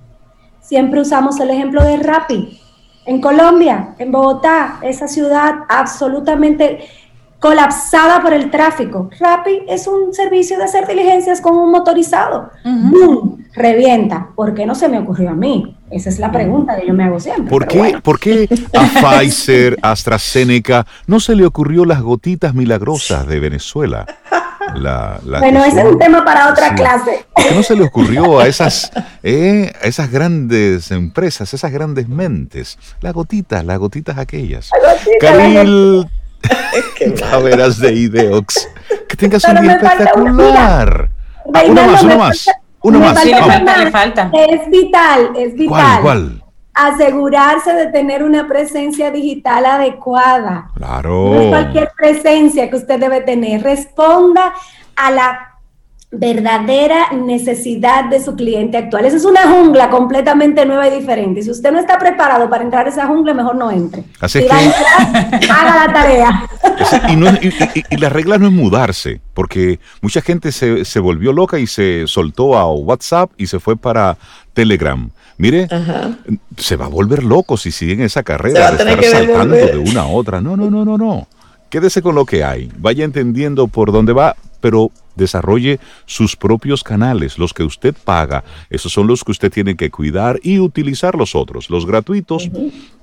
[0.62, 2.60] Siempre usamos el ejemplo de Rappi.
[3.06, 6.88] En Colombia, en Bogotá, esa ciudad absolutamente
[7.46, 9.08] colapsada por el tráfico.
[9.20, 12.50] Rappi es un servicio de hacer diligencias con un motorizado.
[12.64, 13.38] ¡Bum!
[13.54, 14.30] Revienta.
[14.36, 15.78] ¿Por qué no se me ocurrió a mí?
[15.92, 17.52] Esa es la pregunta que yo me hago siempre.
[17.52, 23.40] ¿Por, qué, ¿por qué a Pfizer, AstraZeneca, no se le ocurrió las gotitas milagrosas de
[23.40, 24.08] Venezuela?
[25.40, 27.28] bueno, ese es un tema para otra clase.
[27.32, 28.92] ¿Por qué no se le ocurrió a esas,
[29.22, 32.80] eh, a esas grandes empresas, esas grandes mentes?
[33.02, 34.72] Las gotitas, las gotitas aquellas.
[35.20, 36.08] Caril
[37.20, 38.68] Caberas de Ideox.
[39.08, 41.10] Que tengas un día espectacular.
[41.54, 42.46] Ah, uno más, uno más.
[42.82, 43.20] Uno más.
[43.92, 44.32] falta.
[44.34, 46.02] Es vital, es vital.
[46.02, 50.72] ¿Cuál, Asegurarse de tener una presencia digital adecuada.
[50.76, 51.34] Claro.
[51.34, 53.64] No es cualquier presencia que usted debe tener.
[53.64, 54.54] Responda
[54.96, 55.55] a la
[56.18, 59.06] verdadera necesidad de su cliente actual.
[59.06, 61.42] Esa es una jungla completamente nueva y diferente.
[61.42, 64.04] Si usted no está preparado para entrar a esa jungla, mejor no entre.
[64.20, 66.50] Así si va a entrar, haga la tarea.
[67.90, 72.08] Y, la regla no es mudarse, porque mucha gente se, se, volvió loca y se
[72.08, 74.18] soltó a WhatsApp y se fue para
[74.54, 75.10] Telegram.
[75.38, 75.68] Mire,
[76.58, 80.08] se va a volver loco si siguen esa carrera de estar saltando de una a
[80.08, 80.40] otra.
[80.40, 81.28] No, no, no, no, no.
[81.70, 82.72] Quédese con lo que hay.
[82.78, 84.36] Vaya entendiendo por dónde va,
[84.66, 88.44] pero desarrolle sus propios canales, los que usted paga.
[88.72, 91.70] Esos son los que usted tiene que cuidar y utilizar los otros.
[91.70, 92.50] Los gratuitos,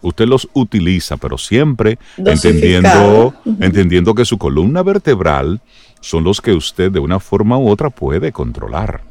[0.00, 5.60] usted los utiliza, pero siempre entendiendo, entendiendo que su columna vertebral
[6.00, 9.02] son los que usted de una forma u otra puede controlar.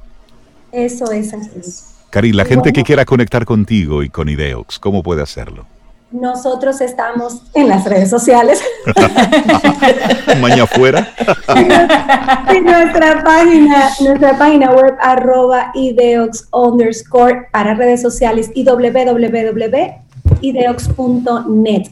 [0.73, 1.85] Eso es así.
[2.09, 5.67] Cari, la gente que quiera conectar contigo y con Ideox, ¿cómo puede hacerlo?
[6.11, 8.61] Nosotros estamos en las redes sociales.
[10.41, 11.07] Maña afuera.
[12.49, 19.91] en nuestra página, nuestra página web arroba ideox underscore para redes sociales y www.ideox.net.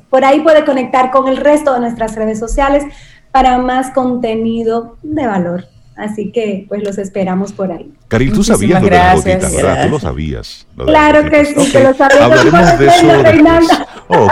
[0.10, 2.84] Por ahí puede conectar con el resto de nuestras redes sociales
[3.32, 5.66] para más contenido de valor.
[6.00, 7.92] Así que pues los esperamos por ahí.
[8.08, 9.84] Caril, tú sabías lo de las gotitas, ¿verdad?
[9.84, 10.66] Tú lo sabías.
[10.78, 12.26] claro que sí, que lo sabía.
[12.26, 13.08] Hablaremos de eso
[14.12, 14.32] Ok.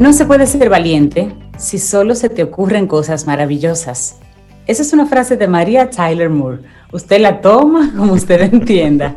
[0.00, 4.20] No se puede ser valiente si solo se te ocurren cosas maravillosas.
[4.66, 6.62] Esa es una frase de María Tyler Moore.
[6.92, 9.16] Usted la toma como usted entienda.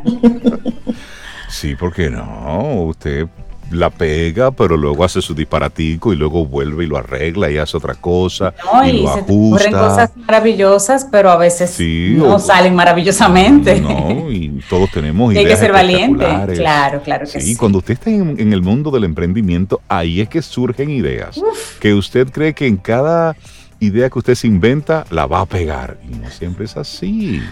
[1.48, 3.26] Sí, porque no, usted
[3.70, 7.76] la pega, pero luego hace su disparatico y luego vuelve y lo arregla y hace
[7.76, 8.54] otra cosa
[8.86, 9.70] y, lo se ajusta.
[9.70, 11.78] cosas maravillosas, pero a veces
[12.16, 13.80] no salen maravillosamente.
[13.80, 17.56] No, y todos tenemos ideas Hay que ser valiente, claro, claro que sí.
[17.56, 21.40] cuando usted está en, el mundo del emprendimiento, ahí es que surgen ideas.
[21.80, 23.36] Que usted cree que en cada
[23.80, 25.98] idea que usted se inventa, la va a pegar.
[26.08, 27.42] Y no siempre es así.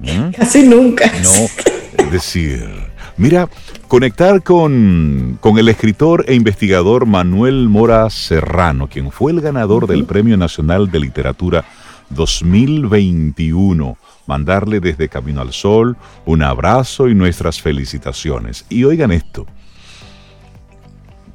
[0.36, 1.06] Casi nunca.
[1.22, 2.68] No, es decir,
[3.16, 3.48] mira,
[3.94, 10.04] conectar con, con, el escritor e investigador Manuel Mora Serrano, quien fue el ganador del
[10.04, 11.64] Premio Nacional de Literatura
[12.10, 13.96] 2021.
[14.26, 18.66] Mandarle desde Camino al Sol un abrazo y nuestras felicitaciones.
[18.68, 19.46] Y oigan esto,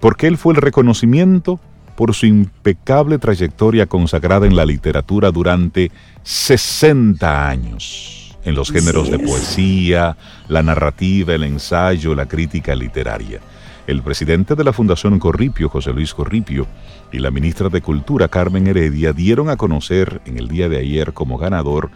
[0.02, 1.62] porque él fue el reconocimiento
[1.96, 5.94] por su impecable trayectoria consagrada en la literatura durante
[6.24, 13.40] 60 años en los géneros de poesía, la narrativa, el ensayo, la crítica literaria.
[13.88, 16.68] el presidente de la Fundación Corripio, José Luis Corripio,
[17.12, 21.12] y la ministra de Cultura, Carmen Heredia, dieron a conocer en el día de ayer
[21.14, 21.90] como ganador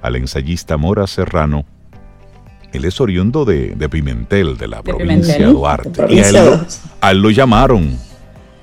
[0.00, 1.66] al ensayista Mora Serrano.
[2.72, 6.06] Él es oriundo de, Pimentel, de la provincia de Duarte.
[6.08, 7.98] y a él, lo llamaron.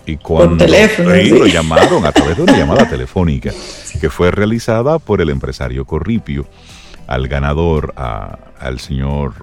[0.08, 3.52] Y cuando teléfono, lo llamaron a través de una llamada telefónica
[4.00, 6.48] que fue realizada por el empresario Corripio
[7.12, 9.34] al ganador, al señor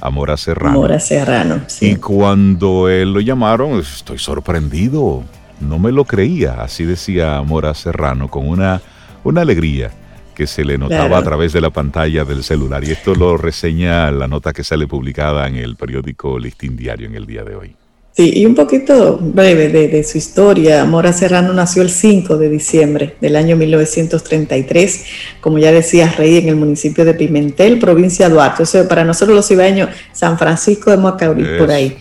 [0.00, 0.78] Amora Serrano.
[0.78, 1.90] Amora Serrano, sí.
[1.90, 5.24] Y cuando él lo llamaron, estoy sorprendido,
[5.60, 8.80] no me lo creía, así decía Amora Serrano, con una,
[9.24, 9.90] una alegría
[10.36, 12.84] que se le notaba a través de la pantalla del celular.
[12.84, 17.16] Y esto lo reseña la nota que sale publicada en el periódico Listín Diario en
[17.16, 17.76] el día de hoy.
[18.18, 20.84] Sí, y un poquito breve de, su historia.
[20.84, 25.04] Mora Serrano nació el 5 de diciembre del año 1933,
[25.40, 28.64] como ya decía Rey, en el municipio de Pimentel, provincia de Duarte.
[28.64, 31.96] O sea, para nosotros los ibaños, San Francisco de Macorís, por ahí.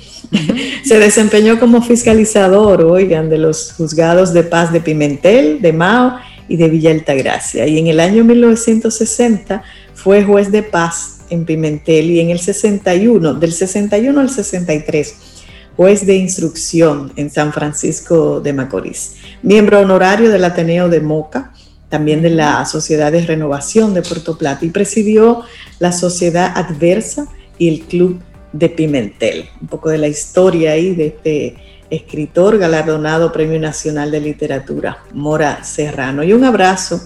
[0.84, 6.15] Se desempeñó como fiscalizador, oigan, de los juzgados de paz de Pimentel, de Mao
[6.49, 7.68] y de Villa Altagracia.
[7.68, 9.61] Y en el año 1960
[9.93, 15.37] fue juez de paz en Pimentel y en el 61, del 61 al 63
[15.78, 21.53] juez de instrucción en San Francisco de Macorís, miembro honorario del Ateneo de Moca,
[21.88, 25.43] también de la Sociedad de Renovación de Puerto Plata y presidió
[25.78, 27.28] la Sociedad Adversa
[27.59, 28.19] y el Club
[28.53, 29.45] de Pimentel.
[29.61, 31.55] Un poco de la historia ahí de este
[31.91, 36.23] escritor galardonado Premio Nacional de Literatura, Mora Serrano.
[36.23, 36.99] Y un abrazo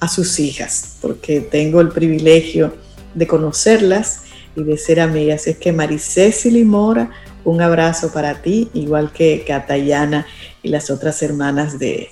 [0.00, 2.74] a sus hijas, porque tengo el privilegio
[3.14, 4.22] de conocerlas
[4.56, 5.46] y de ser amigas.
[5.46, 7.10] Es que Maricésil Mora
[7.48, 10.26] un abrazo para ti, igual que Catayana
[10.62, 12.10] y las otras hermanas de,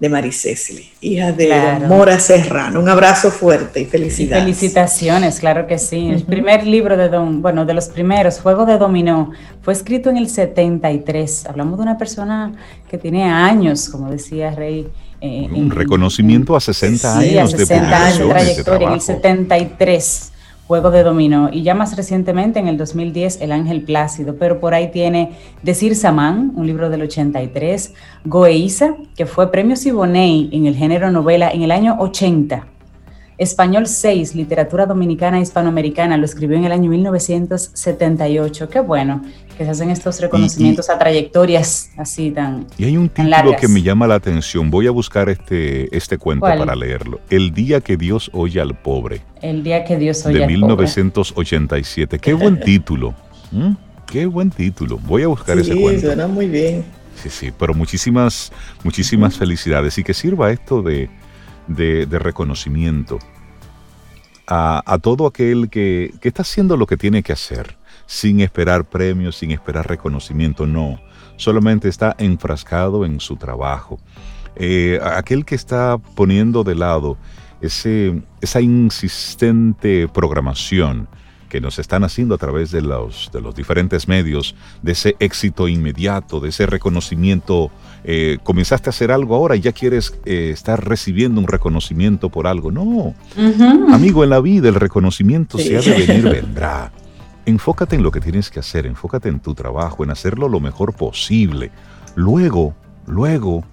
[0.00, 1.52] de Maricésili, hija de
[1.86, 2.80] Mora Serrano.
[2.80, 4.44] Un abrazo fuerte y felicidades.
[4.44, 6.08] felicitaciones, claro que sí.
[6.08, 10.16] El primer libro de Don, bueno, de los primeros, Juego de Dominó, fue escrito en
[10.16, 11.46] el 73.
[11.46, 12.52] Hablamos de una persona
[12.88, 14.88] que tiene años, como decía Rey.
[15.20, 20.32] Eh, un reconocimiento a 60 años de años de trayectoria, en el 73.
[20.68, 24.74] Juego de Dominó y ya más recientemente en el 2010 El Ángel Plácido, pero por
[24.74, 27.94] ahí tiene Decir Samán, un libro del 83,
[28.26, 32.66] Goeiza, que fue premio Siboney en el género novela en el año 80,
[33.38, 38.68] Español 6, Literatura Dominicana Hispanoamericana, lo escribió en el año 1978.
[38.68, 39.22] Qué bueno
[39.58, 43.82] que se hacen estos reconocimientos a trayectorias así tan Y hay un título que me
[43.82, 44.70] llama la atención.
[44.70, 47.20] Voy a buscar este, este cuento para leerlo.
[47.28, 49.20] El día que Dios oye al pobre.
[49.42, 50.54] El día que Dios oye al pobre.
[50.54, 52.18] De 1987.
[52.18, 53.14] Qué buen título.
[53.50, 53.72] ¿Mm?
[54.06, 54.98] Qué buen título.
[54.98, 56.00] Voy a buscar ese cuento.
[56.00, 56.84] Sí, suena muy bien.
[57.22, 58.52] Sí, sí, pero muchísimas,
[58.84, 61.10] muchísimas felicidades y que sirva esto de
[61.68, 63.18] de, reconocimiento
[64.46, 67.76] a, todo aquel que, está haciendo lo que tiene que hacer,
[68.08, 70.98] sin esperar premios, sin esperar reconocimiento, no,
[71.36, 74.00] solamente está enfrascado en su trabajo.
[74.56, 77.18] Eh, aquel que está poniendo de lado
[77.60, 81.06] ese, esa insistente programación,
[81.50, 85.68] que nos están haciendo a través de los, de los diferentes medios, de ese éxito
[85.68, 87.70] inmediato, de ese reconocimiento.
[88.04, 92.46] Eh, comenzaste a hacer algo ahora y ya quieres eh, estar recibiendo un reconocimiento por
[92.46, 92.70] algo.
[92.70, 93.14] No,
[93.92, 96.90] amigo, en la vida el reconocimiento se ha de venir, vendrá.
[97.48, 100.94] Enfócate en lo que tienes que hacer, enfócate en tu trabajo, en hacerlo lo mejor
[100.94, 101.70] posible.
[102.14, 102.74] Luego,
[103.06, 103.64] luego,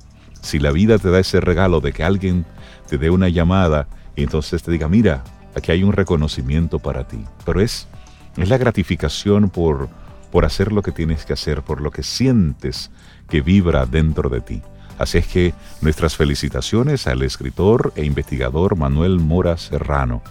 [0.42, 2.46] si la vida te da ese regalo de que alguien
[2.88, 5.24] te dé una llamada y entonces te diga, mira,
[5.56, 7.88] Aquí hay un reconocimiento para ti, pero es,
[8.36, 9.88] es la gratificación por,
[10.30, 12.92] por hacer lo que tienes que hacer, por lo que sientes
[13.30, 14.62] que vibra dentro de ti.
[15.00, 20.22] Así es que nuestras felicitaciones al escritor e investigador Manuel Mora Serrano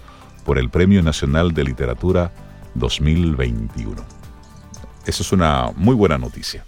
[0.44, 2.30] por el Premio Nacional de Literatura
[2.74, 4.02] 2021.
[5.06, 6.64] Eso es una muy buena noticia.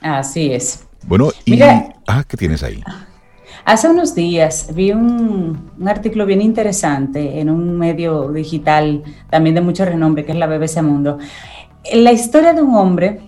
[0.00, 0.86] Así es.
[1.06, 1.52] Bueno, y...
[1.52, 2.82] Mira, ah, ¿qué tienes ahí?
[3.64, 9.84] Hace unos días vi un, artículo bien interesante en un medio digital también de mucho
[9.84, 11.18] renombre, que es la BBC Mundo.
[11.92, 13.20] La historia de un hombre,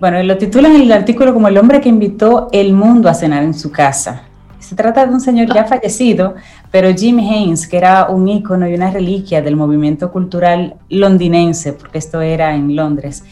[0.00, 3.42] bueno, lo titulan en el artículo como el hombre que invitó el mundo a cenar
[3.42, 4.27] en su casa.
[4.58, 6.34] Se trata de un señor ya fallecido,
[6.70, 11.98] pero Jim Haynes, que era un ícono y una reliquia del movimiento cultural londinense, porque
[11.98, 13.24] esto era en Londres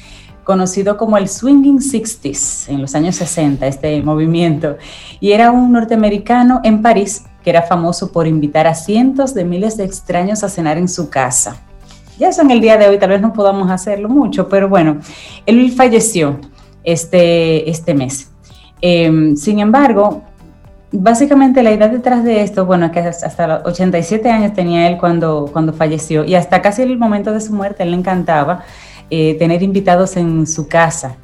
[0.47, 4.77] conocido como el Swinging Sixties en los años 60, este movimiento,
[5.19, 9.77] y era un norteamericano en París que era famoso por invitar a cientos de miles
[9.77, 11.61] de extraños a cenar en su casa.
[12.17, 14.99] Ya eso en el día de hoy tal vez no podamos hacerlo mucho, pero bueno,
[15.47, 16.39] él falleció
[16.85, 18.31] este, este mes.
[18.81, 20.23] Em, sin embargo,
[21.03, 25.49] básicamente la idea detrás de esto, bueno, que hasta los 87 años tenía él cuando,
[25.53, 28.65] cuando falleció y hasta casi el momento de su muerte él le encantaba
[29.11, 31.17] eh, tener invitados en su casa.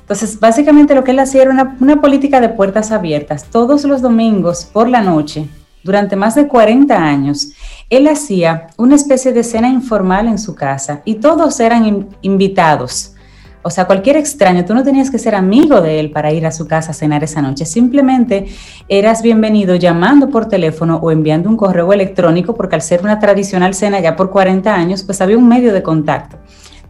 [0.00, 3.44] Entonces, básicamente lo que él hacía era una política de puertas abiertas.
[3.44, 5.48] Todos los domingos por la noche,
[5.84, 7.52] durante más de 40 años,
[7.90, 13.14] él hacía una especie de cena informal en su casa y todos eran invitados.
[13.62, 16.52] O sea, cualquier extraño, tú no tenías que ser amigo de él para ir a
[16.52, 17.66] su casa a cenar esa noche.
[17.66, 18.46] Simplemente
[18.88, 23.74] eras bienvenido llamando por teléfono o enviando un correo electrónico, porque al ser una tradicional
[23.74, 26.38] cena ya por 40 años, pues había un medio de contacto.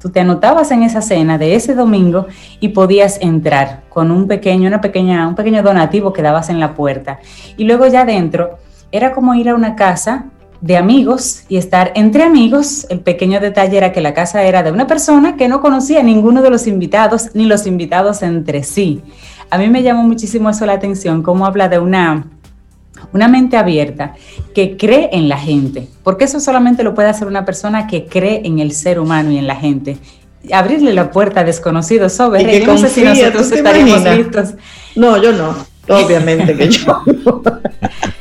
[0.01, 2.27] Tú te anotabas en esa cena de ese domingo
[2.61, 6.75] y podías entrar con un pequeño, una pequeña, un pequeño donativo que dabas en la
[6.75, 7.19] puerta.
[7.57, 8.59] Y luego ya adentro
[8.93, 10.27] era como ir a una casa
[10.61, 12.87] de amigos y estar entre amigos.
[12.91, 16.03] El pequeño detalle era que la casa era de una persona que no conocía a
[16.03, 19.03] ninguno de los invitados ni los invitados entre sí.
[19.51, 22.27] A mí me llamó muchísimo eso la atención, cómo habla de una,
[23.13, 24.15] una mente abierta
[24.55, 28.43] que cree en la gente, porque eso solamente lo puede hacer una persona que cree
[28.45, 29.97] en el ser humano y en la gente.
[30.53, 34.55] Abrirle la puerta a desconocidos sobre, no sé si nosotros estaríamos listos.
[34.97, 35.55] No, yo no,
[35.89, 37.03] obviamente que yo.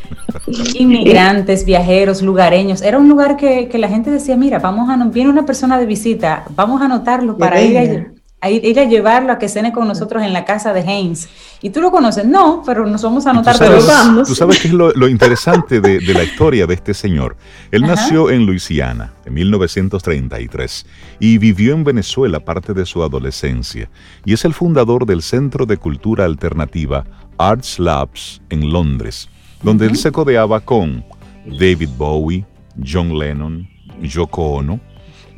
[0.76, 2.82] Inmigrantes, viajeros, lugareños.
[2.82, 6.46] Era un lugar que, la gente decía, mira, vamos a, viene una persona de visita,
[6.56, 10.32] vamos a anotarlo para ir a, ir a, llevarlo a que cene con nosotros en
[10.32, 11.28] la casa de Haynes.
[11.62, 14.28] Y tú lo conoces, no, pero nos vamos a anotar, pero vamos.
[14.28, 17.36] Tú sabes qué es lo, interesante de, la historia de este señor.
[17.72, 20.86] Él nació en Luisiana en 1933
[21.20, 23.90] y vivió en Venezuela parte de su adolescencia.
[24.24, 27.06] Y es el fundador del Centro de Cultura Alternativa
[27.38, 29.30] Arts Labs en Londres
[29.64, 31.04] donde él se codeaba con
[31.46, 32.46] David Bowie,
[32.86, 33.68] John Lennon,
[34.02, 34.80] Yoko Ono.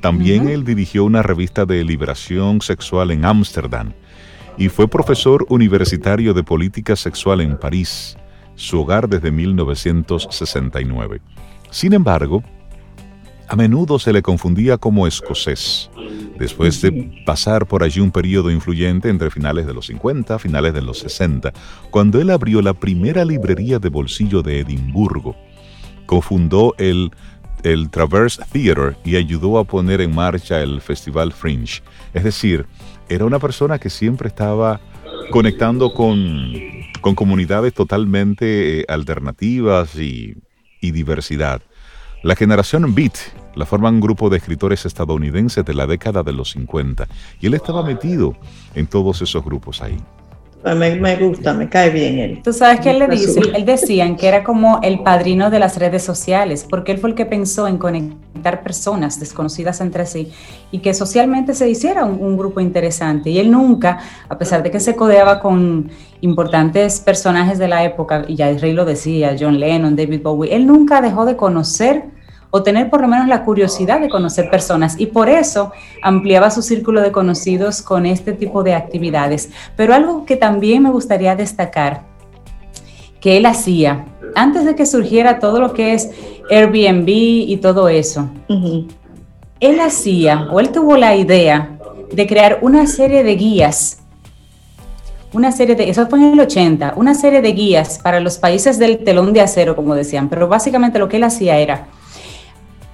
[0.02, 3.94] También él dirigió una revista de liberación sexual en Ámsterdam
[4.58, 8.18] y fue profesor universitario de política sexual en París,
[8.56, 11.22] su hogar desde 1969.
[11.72, 12.44] Sin embargo,
[13.50, 15.90] a menudo se le confundía como escocés,
[16.38, 20.84] después de pasar por allí un periodo influyente entre finales de los 50, finales de
[20.84, 21.52] los 60,
[21.90, 25.36] cuando él abrió la primera librería de bolsillo de Edimburgo.
[26.06, 27.12] Cofundó el,
[27.64, 31.82] el Traverse Theatre y ayudó a poner en marcha el Festival Fringe.
[32.14, 32.68] Es decir,
[33.10, 34.80] era una persona que siempre estaba
[35.32, 36.54] conectando con,
[37.02, 40.36] con comunidades totalmente eh, alternativas y,
[40.82, 41.64] y diversidad.
[42.22, 43.18] La generación Beat
[43.56, 47.08] la forman un grupo de escritores estadounidenses de la década de los 50
[47.42, 48.36] y él estaba metido
[48.76, 49.98] en todos esos grupos ahí.
[50.62, 52.42] Me, gusta, me cae bien él.
[52.44, 55.78] Tú sabes que él le dice, él decían que era como el padrino de las
[55.78, 60.34] redes sociales, porque él fue el que pensó en conectar personas desconocidas entre sí
[60.70, 63.30] y que socialmente se hiciera un, un grupo interesante.
[63.30, 68.26] Y él nunca, a pesar de que se codeaba con importantes personajes de la época,
[68.28, 72.19] y ya el rey lo decía, John Lennon, David Bowie, él nunca dejó de conocer
[72.52, 75.00] o tener por lo menos la curiosidad de conocer personas.
[75.00, 75.72] Y por eso
[76.02, 79.50] ampliaba su círculo de conocidos con este tipo de actividades.
[79.76, 82.04] Pero algo que también me gustaría destacar
[83.20, 86.10] que él hacía antes de que surgiera todo lo que es
[86.50, 88.30] Airbnb y todo eso,
[89.60, 91.78] él hacía o él tuvo la idea
[92.12, 93.98] de crear una serie de guías.
[95.32, 98.80] Una serie de, eso fue en el 80, una serie de guías para los países
[98.80, 101.88] del telón de acero, como decían, pero básicamente lo que él hacía era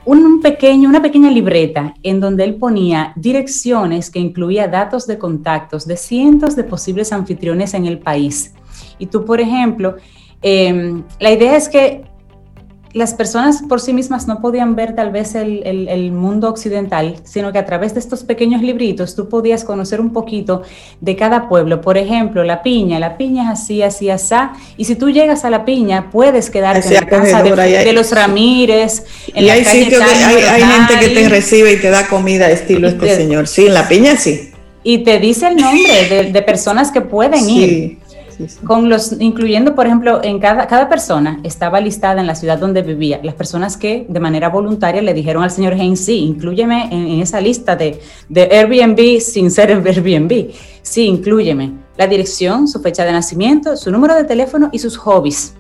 [0.06, 5.88] un pequeño, una pequeña libreta en donde él ponía direcciones que incluía datos de contactos
[5.88, 8.54] de cientos de posibles anfitriones en el país.
[9.00, 9.96] Y tú, por ejemplo,
[10.42, 12.04] em, la idea es que
[12.96, 17.60] las personas por sí mismas no podían ver tal vez el, mundo occidental, sino que
[17.60, 20.62] a través de estos pequeños libritos tú podías conocer un poquito
[21.02, 21.82] de cada pueblo.
[21.82, 24.36] Por ejemplo, la piña, la piña es así, así, así.
[24.78, 29.04] Y si tú llegas a la piña, puedes quedarte en la casa de, los Ramírez.
[29.28, 33.50] y hay sitios hay, gente que te recibe y te da comida estilo este señor.
[33.50, 34.54] Sí, en la piña sí.
[34.84, 37.98] Y te dice el nombre de, personas que pueden ir.
[38.66, 43.20] Con los, incluyendo, por ejemplo, en cada, persona estaba listada en la ciudad donde vivía,
[43.24, 47.40] las personas que de manera voluntaria le dijeron al señor Haynes, sí, inclúyeme en, esa
[47.42, 53.78] lista de, de Airbnb sin ser Airbnb, sí, inclúyeme la dirección, su fecha de nacimiento,
[53.78, 55.54] su número de teléfono y sus hobbies.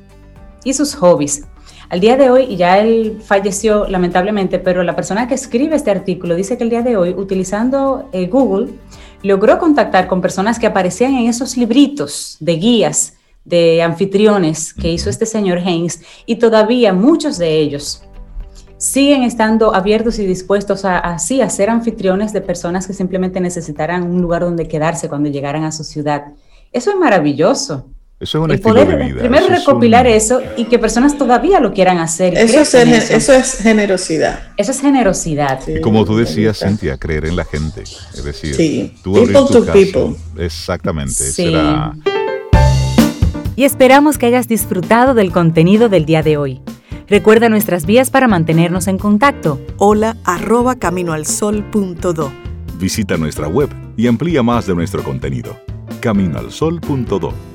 [0.63, 1.43] Y sus hobbies.
[1.89, 5.91] Al día de hoy, y ya él falleció lamentablemente, pero la persona que escribe este
[5.91, 8.73] artículo dice que el día de hoy, utilizando eh, Google,
[9.25, 13.13] logró contactar con personas que aparecían en esos libritos de guías
[13.43, 18.03] de anfitriones que hizo este señor Haynes y todavía muchos de ellos
[18.77, 24.03] siguen estando abiertos y dispuestos a, así a ser anfitriones de personas que simplemente necesitaran
[24.03, 26.33] un lugar donde quedarse cuando llegaran a su ciudad.
[26.71, 27.87] Eso es maravilloso.
[28.17, 29.19] Eso es un estilo de vida.
[29.19, 32.37] Primero recopilar eso y que personas todavía lo quieran hacer.
[32.37, 32.73] Eso es,
[33.11, 33.33] eso.
[33.33, 34.39] es, generosidad.
[34.55, 35.59] Eso es generosidad.
[35.67, 37.81] y como tú decías, Cintia, creer en la gente.
[37.81, 38.95] Es decir, sí.
[39.03, 40.15] tú people to people.
[40.37, 41.13] Exactamente.
[41.13, 41.53] Sí.
[43.57, 46.61] Y esperamos que hayas disfrutado del contenido del día de hoy.
[47.07, 49.59] Recuerda nuestras vías para mantenernos en contacto.
[49.77, 52.31] Hola arroba caminoalsol.do.
[52.79, 55.57] Visita nuestra web y amplía más de nuestro contenido.
[55.99, 57.54] Caminoalsol.do.